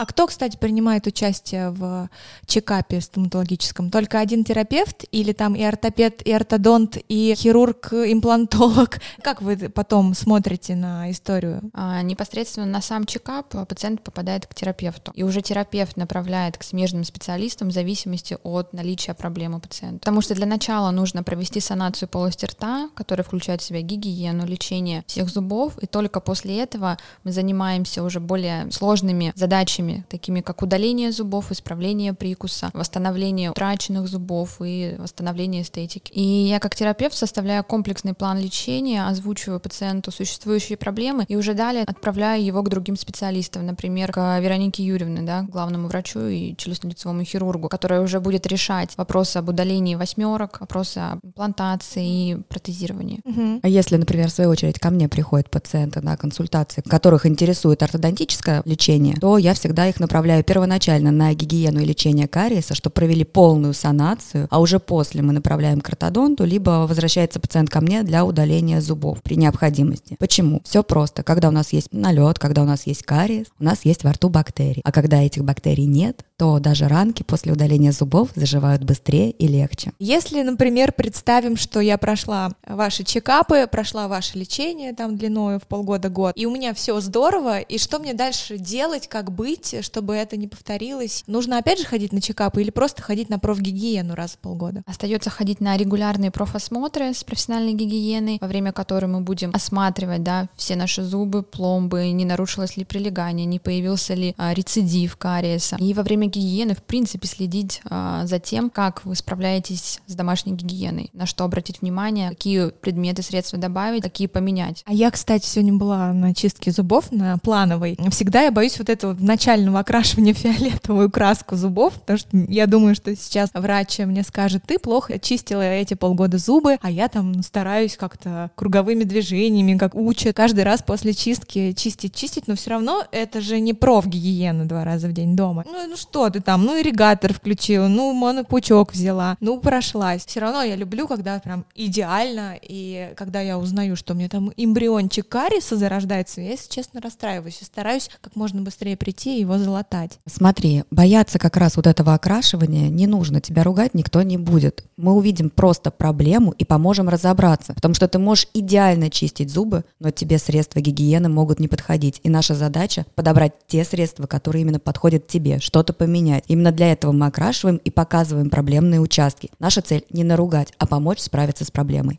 А 0.02 0.04
кто, 0.04 0.26
кстати, 0.26 0.56
принимает 0.56 1.06
участие 1.06 1.70
в 1.70 2.10
чекапе 2.46 3.00
стоматологическом? 3.00 3.88
Только 3.88 4.18
один 4.18 4.42
терапевт 4.42 5.04
или 5.12 5.32
там 5.32 5.54
и 5.54 5.62
ортопед, 5.62 6.22
и 6.26 6.32
ортодонт, 6.32 6.98
и 7.08 7.34
хирург, 7.36 7.92
имплантолог? 7.92 8.98
Как 9.22 9.40
вы 9.42 9.56
потом 9.56 10.14
смотрите 10.14 10.74
на 10.74 11.08
историю? 11.12 11.70
А, 11.72 12.02
непосредственно 12.02 12.66
на 12.66 12.82
сам 12.82 13.04
чекап 13.04 13.54
пациент 13.68 14.02
попадает 14.02 14.48
к 14.48 14.56
терапевту. 14.56 15.12
И 15.14 15.22
уже 15.22 15.40
терапевт 15.40 15.96
направляет 15.96 16.58
к 16.58 16.64
смежным 16.64 17.04
специалистам 17.04 17.68
в 17.68 17.72
зависимости 17.72 18.36
от 18.42 18.72
наличия 18.72 19.14
проблемы 19.14 19.60
пациента. 19.60 20.00
Потому 20.00 20.20
что 20.20 20.34
для 20.34 20.46
начала 20.46 20.90
нужно 20.90 21.22
провести 21.22 21.60
санацию 21.60 22.08
полости 22.08 22.44
рта, 22.44 22.90
которая 22.96 23.24
включает 23.24 23.60
в 23.60 23.64
себя 23.64 23.82
гигиену, 23.82 24.46
лечение 24.46 25.04
всех 25.06 25.28
зубов, 25.28 25.78
и 25.78 25.86
только 25.86 26.18
после 26.18 26.58
этого 26.58 26.98
мы 27.22 27.30
занимаемся 27.30 28.02
уже 28.02 28.18
более 28.18 28.68
сложными 28.72 29.32
задачами 29.36 29.91
методами, 29.92 30.04
такими 30.08 30.40
как 30.40 30.62
удаление 30.62 31.12
зубов, 31.12 31.52
исправление 31.52 32.12
прикуса, 32.12 32.70
восстановление 32.72 33.50
утраченных 33.50 34.08
зубов 34.08 34.60
и 34.64 34.96
восстановление 34.98 35.62
эстетики. 35.62 36.10
И 36.12 36.22
я 36.22 36.58
как 36.58 36.74
терапевт 36.74 37.14
составляю 37.14 37.64
комплексный 37.64 38.14
план 38.14 38.38
лечения, 38.38 39.06
озвучиваю 39.06 39.60
пациенту 39.60 40.10
существующие 40.10 40.76
проблемы 40.76 41.24
и 41.28 41.36
уже 41.36 41.54
далее 41.54 41.84
отправляю 41.84 42.44
его 42.44 42.62
к 42.62 42.68
другим 42.68 42.96
специалистам, 42.96 43.66
например, 43.66 44.12
к 44.12 44.38
Веронике 44.40 44.84
Юрьевне, 44.84 45.22
да, 45.22 45.42
главному 45.42 45.88
врачу 45.88 46.20
и 46.20 46.54
челюстно-лицевому 46.54 47.24
хирургу, 47.24 47.68
которая 47.68 48.00
уже 48.00 48.20
будет 48.20 48.46
решать 48.46 48.96
вопросы 48.96 49.38
об 49.38 49.48
удалении 49.48 49.94
восьмерок, 49.94 50.60
вопросы 50.60 50.98
об 50.98 51.20
имплантации 51.24 52.06
и 52.06 52.36
протезировании. 52.48 53.20
Угу. 53.24 53.60
А 53.62 53.68
если, 53.68 53.96
например, 53.96 54.28
в 54.28 54.32
свою 54.32 54.50
очередь 54.50 54.78
ко 54.78 54.90
мне 54.90 55.08
приходят 55.08 55.50
пациенты 55.50 56.00
на 56.00 56.16
консультации, 56.16 56.82
которых 56.82 57.26
интересует 57.26 57.82
ортодонтическое 57.82 58.62
лечение, 58.64 59.16
то 59.20 59.38
я 59.38 59.54
всегда 59.54 59.81
всегда 59.82 59.88
их 59.88 60.00
направляю 60.00 60.44
первоначально 60.44 61.10
на 61.10 61.34
гигиену 61.34 61.80
и 61.80 61.84
лечение 61.84 62.28
кариеса, 62.28 62.74
чтобы 62.74 62.94
провели 62.94 63.24
полную 63.24 63.74
санацию, 63.74 64.46
а 64.50 64.60
уже 64.60 64.78
после 64.78 65.22
мы 65.22 65.32
направляем 65.32 65.80
к 65.80 65.88
ортодонту, 65.88 66.44
либо 66.44 66.86
возвращается 66.88 67.40
пациент 67.40 67.68
ко 67.68 67.80
мне 67.80 68.02
для 68.02 68.24
удаления 68.24 68.80
зубов 68.80 69.22
при 69.22 69.34
необходимости. 69.34 70.16
Почему? 70.18 70.60
Все 70.64 70.82
просто. 70.84 71.22
Когда 71.22 71.48
у 71.48 71.52
нас 71.52 71.72
есть 71.72 71.88
налет, 71.92 72.38
когда 72.38 72.62
у 72.62 72.64
нас 72.64 72.86
есть 72.86 73.02
кариес, 73.02 73.46
у 73.58 73.64
нас 73.64 73.84
есть 73.84 74.04
во 74.04 74.12
рту 74.12 74.28
бактерии. 74.28 74.82
А 74.84 74.92
когда 74.92 75.20
этих 75.20 75.44
бактерий 75.44 75.86
нет, 75.86 76.24
то 76.42 76.58
даже 76.58 76.88
ранки 76.88 77.22
после 77.22 77.52
удаления 77.52 77.92
зубов 77.92 78.30
заживают 78.34 78.82
быстрее 78.82 79.30
и 79.30 79.46
легче. 79.46 79.92
Если, 80.00 80.42
например, 80.42 80.90
представим, 80.90 81.56
что 81.56 81.78
я 81.78 81.96
прошла 81.98 82.50
ваши 82.66 83.04
чекапы, 83.04 83.68
прошла 83.70 84.08
ваше 84.08 84.36
лечение 84.36 84.92
там 84.92 85.16
длиною 85.16 85.60
в 85.60 85.68
полгода-год, 85.68 86.32
и 86.34 86.46
у 86.46 86.50
меня 86.52 86.74
все 86.74 86.98
здорово, 86.98 87.60
и 87.60 87.78
что 87.78 88.00
мне 88.00 88.12
дальше 88.12 88.58
делать, 88.58 89.06
как 89.06 89.30
быть, 89.30 89.76
чтобы 89.82 90.16
это 90.16 90.36
не 90.36 90.48
повторилось? 90.48 91.22
Нужно 91.28 91.58
опять 91.58 91.78
же 91.78 91.84
ходить 91.84 92.12
на 92.12 92.20
чекапы 92.20 92.60
или 92.62 92.70
просто 92.70 93.02
ходить 93.02 93.28
на 93.28 93.38
профгигиену 93.38 94.16
раз 94.16 94.32
в 94.32 94.38
полгода? 94.38 94.82
Остается 94.84 95.30
ходить 95.30 95.60
на 95.60 95.76
регулярные 95.76 96.32
профосмотры 96.32 97.14
с 97.14 97.22
профессиональной 97.22 97.74
гигиеной, 97.74 98.38
во 98.40 98.48
время 98.48 98.72
которой 98.72 99.06
мы 99.06 99.20
будем 99.20 99.52
осматривать, 99.54 100.24
да, 100.24 100.48
все 100.56 100.74
наши 100.74 101.04
зубы, 101.04 101.44
пломбы, 101.44 102.10
не 102.10 102.24
нарушилось 102.24 102.76
ли 102.76 102.84
прилегание, 102.84 103.46
не 103.46 103.60
появился 103.60 104.14
ли 104.14 104.34
а, 104.38 104.52
рецидив 104.52 105.16
кариеса. 105.16 105.76
И 105.78 105.94
во 105.94 106.02
время 106.02 106.31
гигиены, 106.32 106.74
в 106.74 106.82
принципе, 106.82 107.26
следить 107.26 107.80
а, 107.88 108.26
за 108.26 108.38
тем, 108.38 108.70
как 108.70 109.04
вы 109.04 109.14
справляетесь 109.14 110.00
с 110.06 110.14
домашней 110.14 110.52
гигиеной, 110.54 111.10
на 111.12 111.26
что 111.26 111.44
обратить 111.44 111.82
внимание, 111.82 112.30
какие 112.30 112.70
предметы, 112.70 113.22
средства 113.22 113.58
добавить, 113.58 114.02
какие 114.02 114.26
поменять. 114.26 114.82
А 114.86 114.92
я, 114.92 115.10
кстати, 115.10 115.46
сегодня 115.46 115.74
была 115.74 116.12
на 116.12 116.34
чистке 116.34 116.70
зубов, 116.70 117.12
на 117.12 117.38
плановой. 117.38 117.98
Всегда 118.10 118.42
я 118.42 118.52
боюсь 118.52 118.78
вот 118.78 118.88
этого 118.88 119.14
начального 119.18 119.80
окрашивания 119.80 120.34
фиолетовую 120.34 121.10
краску 121.10 121.56
зубов, 121.56 121.94
потому 121.94 122.18
что 122.18 122.28
я 122.48 122.66
думаю, 122.66 122.94
что 122.94 123.14
сейчас 123.14 123.50
врач 123.52 123.98
мне 123.98 124.22
скажет, 124.22 124.62
ты 124.66 124.78
плохо 124.78 125.18
чистила 125.18 125.62
эти 125.62 125.94
полгода 125.94 126.38
зубы, 126.38 126.78
а 126.80 126.90
я 126.90 127.08
там 127.08 127.42
стараюсь 127.42 127.96
как-то 127.96 128.50
круговыми 128.54 129.04
движениями, 129.04 129.78
как 129.78 129.94
учат, 129.94 130.36
каждый 130.36 130.64
раз 130.64 130.82
после 130.82 131.14
чистки 131.14 131.72
чистить, 131.72 132.14
чистить, 132.14 132.48
но 132.48 132.56
все 132.56 132.70
равно 132.70 133.04
это 133.12 133.40
же 133.40 133.60
не 133.60 133.74
профгигиена 133.74 134.66
два 134.66 134.84
раза 134.84 135.08
в 135.08 135.12
день 135.12 135.36
дома. 135.36 135.64
Ну, 135.66 135.88
ну 135.88 135.96
что 135.96 136.21
ты 136.30 136.40
там, 136.40 136.64
ну 136.64 136.80
ирригатор 136.80 137.32
включила, 137.32 137.88
ну 137.88 138.12
монопучок 138.12 138.92
взяла, 138.92 139.36
ну 139.40 139.58
прошлась. 139.60 140.24
Все 140.26 140.40
равно 140.40 140.62
я 140.62 140.76
люблю, 140.76 141.06
когда 141.08 141.38
прям 141.40 141.64
идеально, 141.74 142.56
и 142.60 143.12
когда 143.16 143.40
я 143.40 143.58
узнаю, 143.58 143.96
что 143.96 144.14
у 144.14 144.16
меня 144.16 144.28
там 144.28 144.52
эмбриончик 144.56 145.28
кариеса 145.28 145.76
зарождается, 145.76 146.40
я, 146.40 146.50
если 146.50 146.70
честно, 146.70 147.00
расстраиваюсь 147.00 147.60
и 147.60 147.64
стараюсь 147.64 148.10
как 148.20 148.36
можно 148.36 148.62
быстрее 148.62 148.96
прийти 148.96 149.36
и 149.36 149.40
его 149.40 149.58
залатать. 149.58 150.18
Смотри, 150.26 150.84
бояться 150.90 151.38
как 151.38 151.56
раз 151.56 151.76
вот 151.76 151.86
этого 151.86 152.14
окрашивания 152.14 152.88
не 152.88 153.06
нужно, 153.06 153.40
тебя 153.40 153.64
ругать 153.64 153.94
никто 153.94 154.22
не 154.22 154.38
будет. 154.38 154.84
Мы 154.96 155.12
увидим 155.12 155.50
просто 155.50 155.90
проблему 155.90 156.52
и 156.52 156.64
поможем 156.64 157.08
разобраться, 157.08 157.74
потому 157.74 157.94
что 157.94 158.08
ты 158.08 158.18
можешь 158.18 158.48
идеально 158.54 159.10
чистить 159.10 159.50
зубы, 159.50 159.84
но 159.98 160.10
тебе 160.10 160.38
средства 160.38 160.80
гигиены 160.80 161.28
могут 161.28 161.60
не 161.60 161.68
подходить, 161.68 162.20
и 162.22 162.28
наша 162.28 162.54
задача 162.54 163.06
подобрать 163.14 163.52
те 163.66 163.84
средства, 163.84 164.26
которые 164.26 164.62
именно 164.62 164.78
подходят 164.78 165.26
тебе, 165.26 165.58
что-то 165.58 165.92
поменять. 166.02 166.42
Именно 166.48 166.72
для 166.72 166.90
этого 166.90 167.12
мы 167.12 167.26
окрашиваем 167.26 167.76
и 167.76 167.90
показываем 167.90 168.50
проблемные 168.50 169.00
участки. 169.00 169.50
Наша 169.60 169.82
цель 169.82 170.04
не 170.10 170.24
наругать, 170.24 170.72
а 170.78 170.86
помочь 170.88 171.20
справиться 171.20 171.64
с 171.64 171.70
проблемой. 171.70 172.18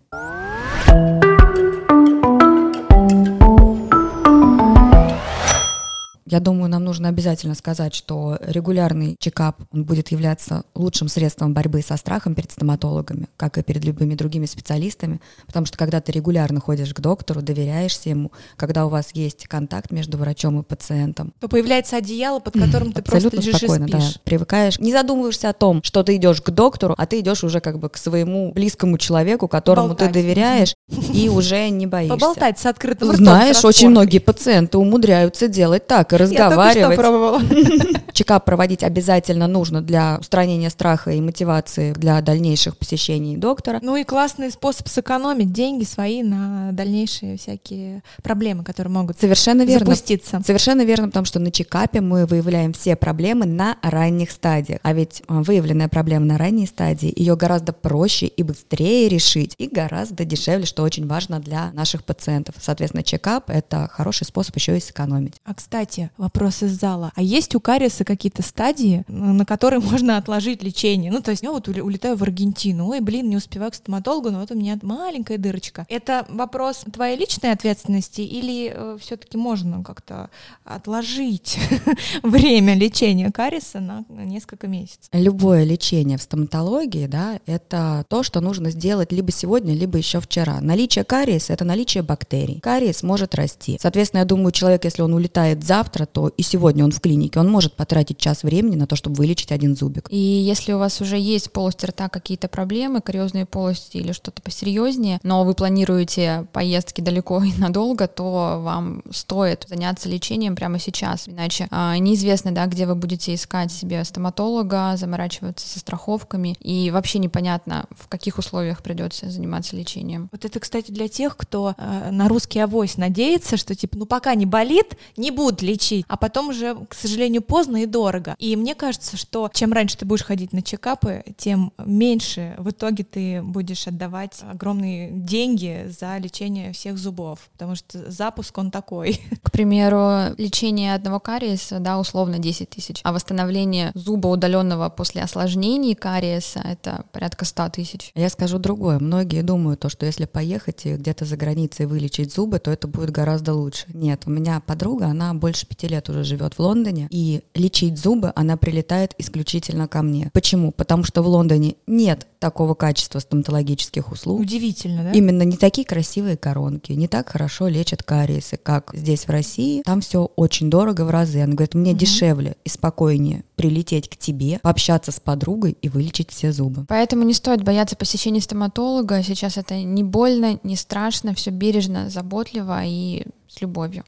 Я 6.33 6.39
думаю, 6.39 6.67
нам 6.67 6.83
нужно 6.83 7.09
обязательно 7.09 7.53
сказать, 7.53 7.93
что 7.93 8.39
регулярный 8.41 9.17
чекап 9.19 9.61
он 9.71 9.83
будет 9.83 10.09
являться 10.09 10.63
лучшим 10.73 11.07
средством 11.07 11.53
борьбы 11.53 11.83
со 11.83 11.95
страхом 11.95 12.33
перед 12.33 12.51
стоматологами, 12.51 13.27
как 13.37 13.59
и 13.59 13.61
перед 13.61 13.85
любыми 13.85 14.15
другими 14.15 14.47
специалистами, 14.47 15.21
потому 15.45 15.67
что 15.67 15.77
когда 15.77 16.01
ты 16.01 16.11
регулярно 16.11 16.59
ходишь 16.59 16.91
к 16.91 16.99
доктору, 16.99 17.43
доверяешься 17.43 18.09
ему, 18.09 18.31
когда 18.55 18.87
у 18.87 18.89
вас 18.89 19.11
есть 19.13 19.47
контакт 19.47 19.91
между 19.91 20.17
врачом 20.17 20.59
и 20.59 20.63
пациентом, 20.63 21.35
то 21.39 21.47
появляется 21.47 21.97
одеяло, 21.97 22.39
под 22.39 22.55
которым 22.55 22.93
ты 22.93 23.01
абсолютно 23.01 23.29
просто 23.29 23.49
лежишь 23.51 23.61
спокойно, 23.61 23.85
и 23.85 23.89
спишь. 23.89 24.13
да, 24.15 24.21
привыкаешь, 24.23 24.79
не 24.79 24.91
задумываешься 24.91 25.49
о 25.49 25.53
том, 25.53 25.83
что 25.83 26.01
ты 26.01 26.15
идешь 26.15 26.41
к 26.41 26.49
доктору, 26.49 26.95
а 26.97 27.05
ты 27.05 27.19
идешь 27.19 27.43
уже 27.43 27.59
как 27.59 27.77
бы 27.77 27.89
к 27.89 27.97
своему 27.97 28.53
близкому 28.53 28.97
человеку, 28.97 29.47
которому 29.47 29.89
Болтать. 29.89 30.07
ты 30.07 30.13
доверяешь 30.15 30.73
и 31.13 31.29
уже 31.29 31.69
не 31.69 31.85
боишься. 31.85 32.17
Поболтать 32.17 32.57
с 32.57 32.65
открытым 32.65 33.11
ртом. 33.11 33.23
Знаешь, 33.23 33.63
очень 33.63 33.89
многие 33.89 34.17
пациенты 34.17 34.79
умудряются 34.79 35.47
делать 35.47 35.85
так 35.85 36.11
и 36.11 36.22
Я 36.31 36.49
разговаривать. 36.49 36.97
пробовала. 36.97 37.41
Чекап 38.13 38.45
проводить 38.45 38.83
обязательно 38.83 39.47
нужно 39.47 39.81
для 39.81 40.17
устранения 40.19 40.69
страха 40.69 41.11
и 41.11 41.19
мотивации 41.19 41.93
для 41.93 42.21
дальнейших 42.21 42.77
посещений 42.77 43.37
доктора. 43.37 43.79
Ну 43.81 43.95
и 43.95 44.03
классный 44.03 44.51
способ 44.51 44.87
сэкономить 44.87 45.51
деньги 45.51 45.83
свои 45.83 46.21
на 46.21 46.71
дальнейшие 46.71 47.37
всякие 47.37 48.03
проблемы, 48.21 48.63
которые 48.63 48.91
могут 48.91 49.19
Совершенно 49.19 49.63
верно. 49.63 49.85
запуститься. 49.85 50.41
Совершенно 50.45 50.83
верно, 50.83 51.07
потому 51.07 51.25
что 51.25 51.39
на 51.39 51.51
чекапе 51.51 52.01
мы 52.01 52.25
выявляем 52.25 52.73
все 52.73 52.95
проблемы 52.95 53.45
на 53.45 53.77
ранних 53.81 54.31
стадиях. 54.31 54.79
А 54.83 54.93
ведь 54.93 55.23
а, 55.27 55.41
выявленная 55.41 55.87
проблема 55.87 56.25
на 56.25 56.37
ранней 56.37 56.67
стадии, 56.67 57.11
ее 57.15 57.35
гораздо 57.35 57.73
проще 57.73 58.27
и 58.27 58.43
быстрее 58.43 59.09
решить, 59.09 59.55
и 59.57 59.67
гораздо 59.67 60.25
дешевле, 60.25 60.65
что 60.65 60.83
очень 60.83 61.07
важно 61.07 61.39
для 61.39 61.71
наших 61.73 62.03
пациентов. 62.03 62.55
Соответственно, 62.59 63.03
чекап— 63.03 63.45
это 63.49 63.89
хороший 63.91 64.25
способ 64.25 64.55
еще 64.55 64.77
и 64.77 64.79
сэкономить. 64.79 65.35
А 65.45 65.53
кстати, 65.53 66.11
вопрос 66.17 66.63
из 66.63 66.79
зала. 66.79 67.11
А 67.15 67.21
есть 67.21 67.55
у 67.55 67.59
кариеса 67.59 68.05
какие-то 68.05 68.41
стадии, 68.41 69.03
на 69.07 69.45
которые 69.45 69.79
можно 69.91 70.17
отложить 70.17 70.63
лечение? 70.63 71.11
Ну, 71.11 71.21
то 71.21 71.31
есть 71.31 71.43
я 71.43 71.51
вот 71.51 71.67
улетаю 71.67 72.15
в 72.15 72.23
Аргентину, 72.23 72.87
ой, 72.89 72.99
блин, 72.99 73.29
не 73.29 73.37
успеваю 73.37 73.71
к 73.71 73.75
стоматологу, 73.75 74.29
но 74.31 74.39
вот 74.39 74.51
у 74.51 74.55
меня 74.55 74.77
маленькая 74.81 75.37
дырочка. 75.37 75.85
Это 75.89 76.25
вопрос 76.29 76.83
твоей 76.91 77.17
личной 77.17 77.51
ответственности 77.51 78.21
или 78.21 78.97
все-таки 78.99 79.37
можно 79.37 79.83
как-то 79.83 80.29
отложить 80.63 81.59
время 82.23 82.75
лечения 82.75 83.31
кариеса 83.31 83.79
на 83.79 84.05
несколько 84.09 84.67
месяцев? 84.67 85.09
Любое 85.11 85.63
лечение 85.63 86.17
в 86.17 86.21
стоматологии, 86.21 87.07
да, 87.07 87.39
это 87.45 88.05
то, 88.09 88.23
что 88.23 88.41
нужно 88.41 88.71
сделать 88.71 89.11
либо 89.11 89.31
сегодня, 89.31 89.73
либо 89.73 89.97
еще 89.97 90.19
вчера. 90.19 90.59
Наличие 90.61 91.03
кариеса— 91.03 91.53
это 91.53 91.65
наличие 91.65 92.03
бактерий. 92.03 92.59
Кариес 92.59 93.03
может 93.03 93.35
расти. 93.35 93.77
Соответственно, 93.81 94.19
я 94.19 94.25
думаю, 94.25 94.51
человек, 94.51 94.85
если 94.85 95.01
он 95.01 95.13
улетает 95.13 95.63
завтра, 95.63 96.02
то 96.05 96.29
и 96.29 96.41
сегодня 96.41 96.83
он 96.83 96.91
в 96.91 96.99
клинике, 96.99 97.39
он 97.39 97.49
может 97.49 97.73
потратить 97.73 98.17
час 98.17 98.43
времени 98.43 98.75
на 98.75 98.87
то, 98.87 98.95
чтобы 98.95 99.15
вылечить 99.15 99.51
один 99.51 99.75
зубик. 99.75 100.07
И 100.09 100.17
если 100.17 100.73
у 100.73 100.79
вас 100.79 101.01
уже 101.01 101.17
есть 101.17 101.47
в 101.47 101.51
полости 101.51 101.85
рта 101.85 102.09
какие-то 102.09 102.47
проблемы, 102.47 103.01
кариозные 103.01 103.45
полости 103.45 103.97
или 103.97 104.11
что-то 104.11 104.41
посерьезнее, 104.41 105.19
но 105.23 105.43
вы 105.43 105.53
планируете 105.53 106.47
поездки 106.51 107.01
далеко 107.01 107.43
и 107.43 107.53
надолго, 107.57 108.07
то 108.07 108.61
вам 108.63 109.03
стоит 109.11 109.65
заняться 109.69 110.09
лечением 110.09 110.55
прямо 110.55 110.79
сейчас. 110.79 111.27
Иначе 111.27 111.67
а, 111.71 111.97
неизвестно, 111.97 112.51
да, 112.51 112.65
где 112.67 112.85
вы 112.85 112.95
будете 112.95 113.33
искать 113.33 113.71
себе 113.71 114.03
стоматолога, 114.03 114.95
заморачиваться 114.97 115.67
со 115.67 115.79
страховками, 115.79 116.55
и 116.59 116.91
вообще 116.91 117.19
непонятно, 117.19 117.85
в 117.91 118.07
каких 118.07 118.37
условиях 118.37 118.81
придется 118.83 119.29
заниматься 119.29 119.75
лечением. 119.75 120.29
Вот 120.31 120.45
это, 120.45 120.59
кстати, 120.59 120.91
для 120.91 121.07
тех, 121.07 121.37
кто 121.37 121.75
э, 121.77 122.09
на 122.11 122.27
русский 122.27 122.59
авось 122.59 122.97
надеется, 122.97 123.57
что 123.57 123.75
типа, 123.75 123.97
ну 123.97 124.05
пока 124.05 124.35
не 124.35 124.45
болит, 124.45 124.97
не 125.17 125.31
будут 125.31 125.61
лечить, 125.61 125.82
а 126.07 126.17
потом 126.17 126.49
уже, 126.49 126.75
к 126.87 126.93
сожалению, 126.93 127.41
поздно 127.41 127.83
и 127.83 127.85
дорого. 127.85 128.35
И 128.39 128.55
мне 128.55 128.75
кажется, 128.75 129.17
что 129.17 129.49
чем 129.53 129.73
раньше 129.73 129.97
ты 129.97 130.05
будешь 130.05 130.23
ходить 130.23 130.53
на 130.53 130.61
чекапы, 130.61 131.23
тем 131.37 131.71
меньше 131.77 132.55
в 132.57 132.69
итоге 132.69 133.03
ты 133.03 133.41
будешь 133.41 133.87
отдавать 133.87 134.39
огромные 134.49 135.11
деньги 135.11 135.87
за 135.99 136.17
лечение 136.17 136.73
всех 136.73 136.97
зубов, 136.97 137.39
потому 137.53 137.75
что 137.75 138.09
запуск 138.11 138.57
он 138.57 138.71
такой. 138.71 139.21
К 139.43 139.51
примеру, 139.51 140.33
лечение 140.37 140.95
одного 140.95 141.19
кариеса, 141.19 141.79
да, 141.79 141.99
условно 141.99 142.39
10 142.39 142.69
тысяч, 142.69 143.01
а 143.03 143.13
восстановление 143.13 143.91
зуба 143.93 144.27
удаленного 144.27 144.89
после 144.89 145.21
осложнений 145.21 145.95
кариеса 145.95 146.59
это 146.59 147.05
порядка 147.11 147.45
100 147.45 147.69
тысяч. 147.69 148.11
Я 148.15 148.29
скажу 148.29 148.57
другое. 148.57 148.99
Многие 148.99 149.41
думают, 149.41 149.81
то, 149.81 149.89
что 149.89 150.05
если 150.05 150.25
поехать 150.25 150.85
и 150.85 150.95
где-то 150.95 151.25
за 151.25 151.37
границей 151.37 151.85
вылечить 151.85 152.33
зубы, 152.33 152.59
то 152.59 152.71
это 152.71 152.87
будет 152.87 153.11
гораздо 153.11 153.53
лучше. 153.53 153.85
Нет, 153.93 154.23
у 154.25 154.29
меня 154.29 154.59
подруга, 154.59 155.07
она 155.07 155.33
больше 155.33 155.67
пяти 155.73 155.87
лет 155.87 156.09
уже 156.09 156.23
живет 156.23 156.53
в 156.53 156.59
Лондоне, 156.59 157.07
и 157.09 157.41
лечить 157.55 157.97
зубы 157.97 158.31
она 158.35 158.57
прилетает 158.57 159.13
исключительно 159.17 159.87
ко 159.87 160.01
мне. 160.01 160.29
Почему? 160.33 160.71
Потому 160.71 161.03
что 161.03 161.21
в 161.23 161.27
Лондоне 161.27 161.75
нет 161.87 162.27
такого 162.39 162.73
качества 162.75 163.19
стоматологических 163.19 164.11
услуг. 164.11 164.39
Удивительно, 164.41 165.03
да? 165.03 165.11
Именно 165.11 165.43
не 165.43 165.57
такие 165.57 165.85
красивые 165.87 166.37
коронки, 166.37 166.91
не 166.91 167.07
так 167.07 167.29
хорошо 167.29 167.67
лечат 167.67 168.03
кариесы, 168.03 168.57
как 168.57 168.91
здесь 168.93 169.25
в 169.25 169.29
России. 169.29 169.81
Там 169.83 170.01
все 170.01 170.29
очень 170.35 170.69
дорого 170.69 171.05
в 171.05 171.09
разы. 171.09 171.39
Она 171.41 171.53
говорит, 171.53 171.73
мне 171.73 171.91
Мгм. 171.91 171.99
дешевле 171.99 172.55
и 172.63 172.69
спокойнее 172.69 173.43
прилететь 173.55 174.09
к 174.09 174.17
тебе, 174.17 174.59
пообщаться 174.61 175.11
с 175.11 175.19
подругой 175.19 175.77
и 175.81 175.89
вылечить 175.89 176.31
все 176.31 176.51
зубы. 176.51 176.85
Поэтому 176.87 177.23
не 177.23 177.33
стоит 177.33 177.63
бояться 177.63 177.95
посещения 177.95 178.41
стоматолога. 178.41 179.23
Сейчас 179.23 179.57
это 179.57 179.75
не 179.75 180.03
больно, 180.03 180.59
не 180.63 180.75
страшно, 180.75 181.33
все 181.33 181.49
бережно, 181.51 182.09
заботливо 182.09 182.81
и 182.83 183.23
с 183.47 183.61
любовью. 183.61 184.03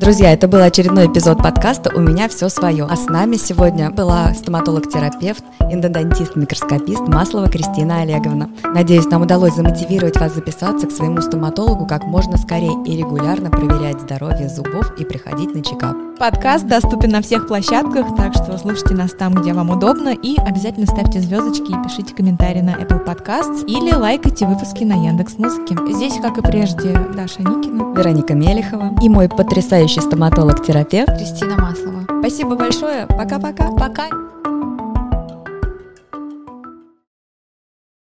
Друзья, 0.00 0.32
это 0.34 0.46
был 0.46 0.60
очередной 0.60 1.06
эпизод 1.06 1.38
подкаста 1.38 1.90
«У 1.96 2.00
меня 2.00 2.28
все 2.28 2.50
свое». 2.50 2.84
А 2.84 2.96
с 2.96 3.06
нами 3.06 3.36
сегодня 3.36 3.90
была 3.90 4.34
стоматолог-терапевт, 4.34 5.42
эндодонтист-микроскопист 5.60 7.08
Маслова 7.08 7.48
Кристина 7.48 8.02
Олеговна. 8.02 8.50
Надеюсь, 8.62 9.06
нам 9.06 9.22
удалось 9.22 9.54
замотивировать 9.54 10.20
вас 10.20 10.34
записаться 10.34 10.86
к 10.86 10.92
своему 10.92 11.22
стоматологу 11.22 11.86
как 11.86 12.04
можно 12.04 12.36
скорее 12.36 12.76
и 12.84 12.94
регулярно 12.94 13.50
проверять 13.50 14.02
здоровье 14.02 14.50
зубов 14.50 14.92
и 14.98 15.04
приходить 15.04 15.54
на 15.54 15.64
чекап. 15.64 15.96
Подкаст 16.18 16.66
доступен 16.66 17.10
на 17.10 17.20
всех 17.20 17.46
площадках, 17.46 18.16
так 18.16 18.34
что 18.34 18.56
слушайте 18.58 18.94
нас 18.94 19.12
там, 19.12 19.34
где 19.34 19.52
вам 19.52 19.70
удобно, 19.70 20.10
и 20.10 20.36
обязательно 20.38 20.86
ставьте 20.86 21.20
звездочки 21.20 21.70
и 21.70 21.84
пишите 21.84 22.14
комментарии 22.14 22.60
на 22.60 22.70
Apple 22.70 23.04
Podcasts 23.04 23.64
или 23.66 23.92
лайкайте 23.92 24.46
выпуски 24.46 24.84
на 24.84 24.94
Яндекс 24.94 25.36
Музыке. 25.38 25.76
Здесь, 25.90 26.18
как 26.22 26.38
и 26.38 26.42
прежде, 26.42 26.92
Даша 27.14 27.42
Никина, 27.42 27.94
Вероника 27.94 28.34
Мелехова 28.34 28.94
и 29.02 29.08
мой 29.08 29.28
потрясающий 29.28 29.85
стоматолог-терапевт 29.94 31.16
Кристина 31.16 31.56
Маслова. 31.56 32.04
Спасибо 32.20 32.56
большое. 32.56 33.06
Пока-пока. 33.06 33.70
Пока! 33.72 34.35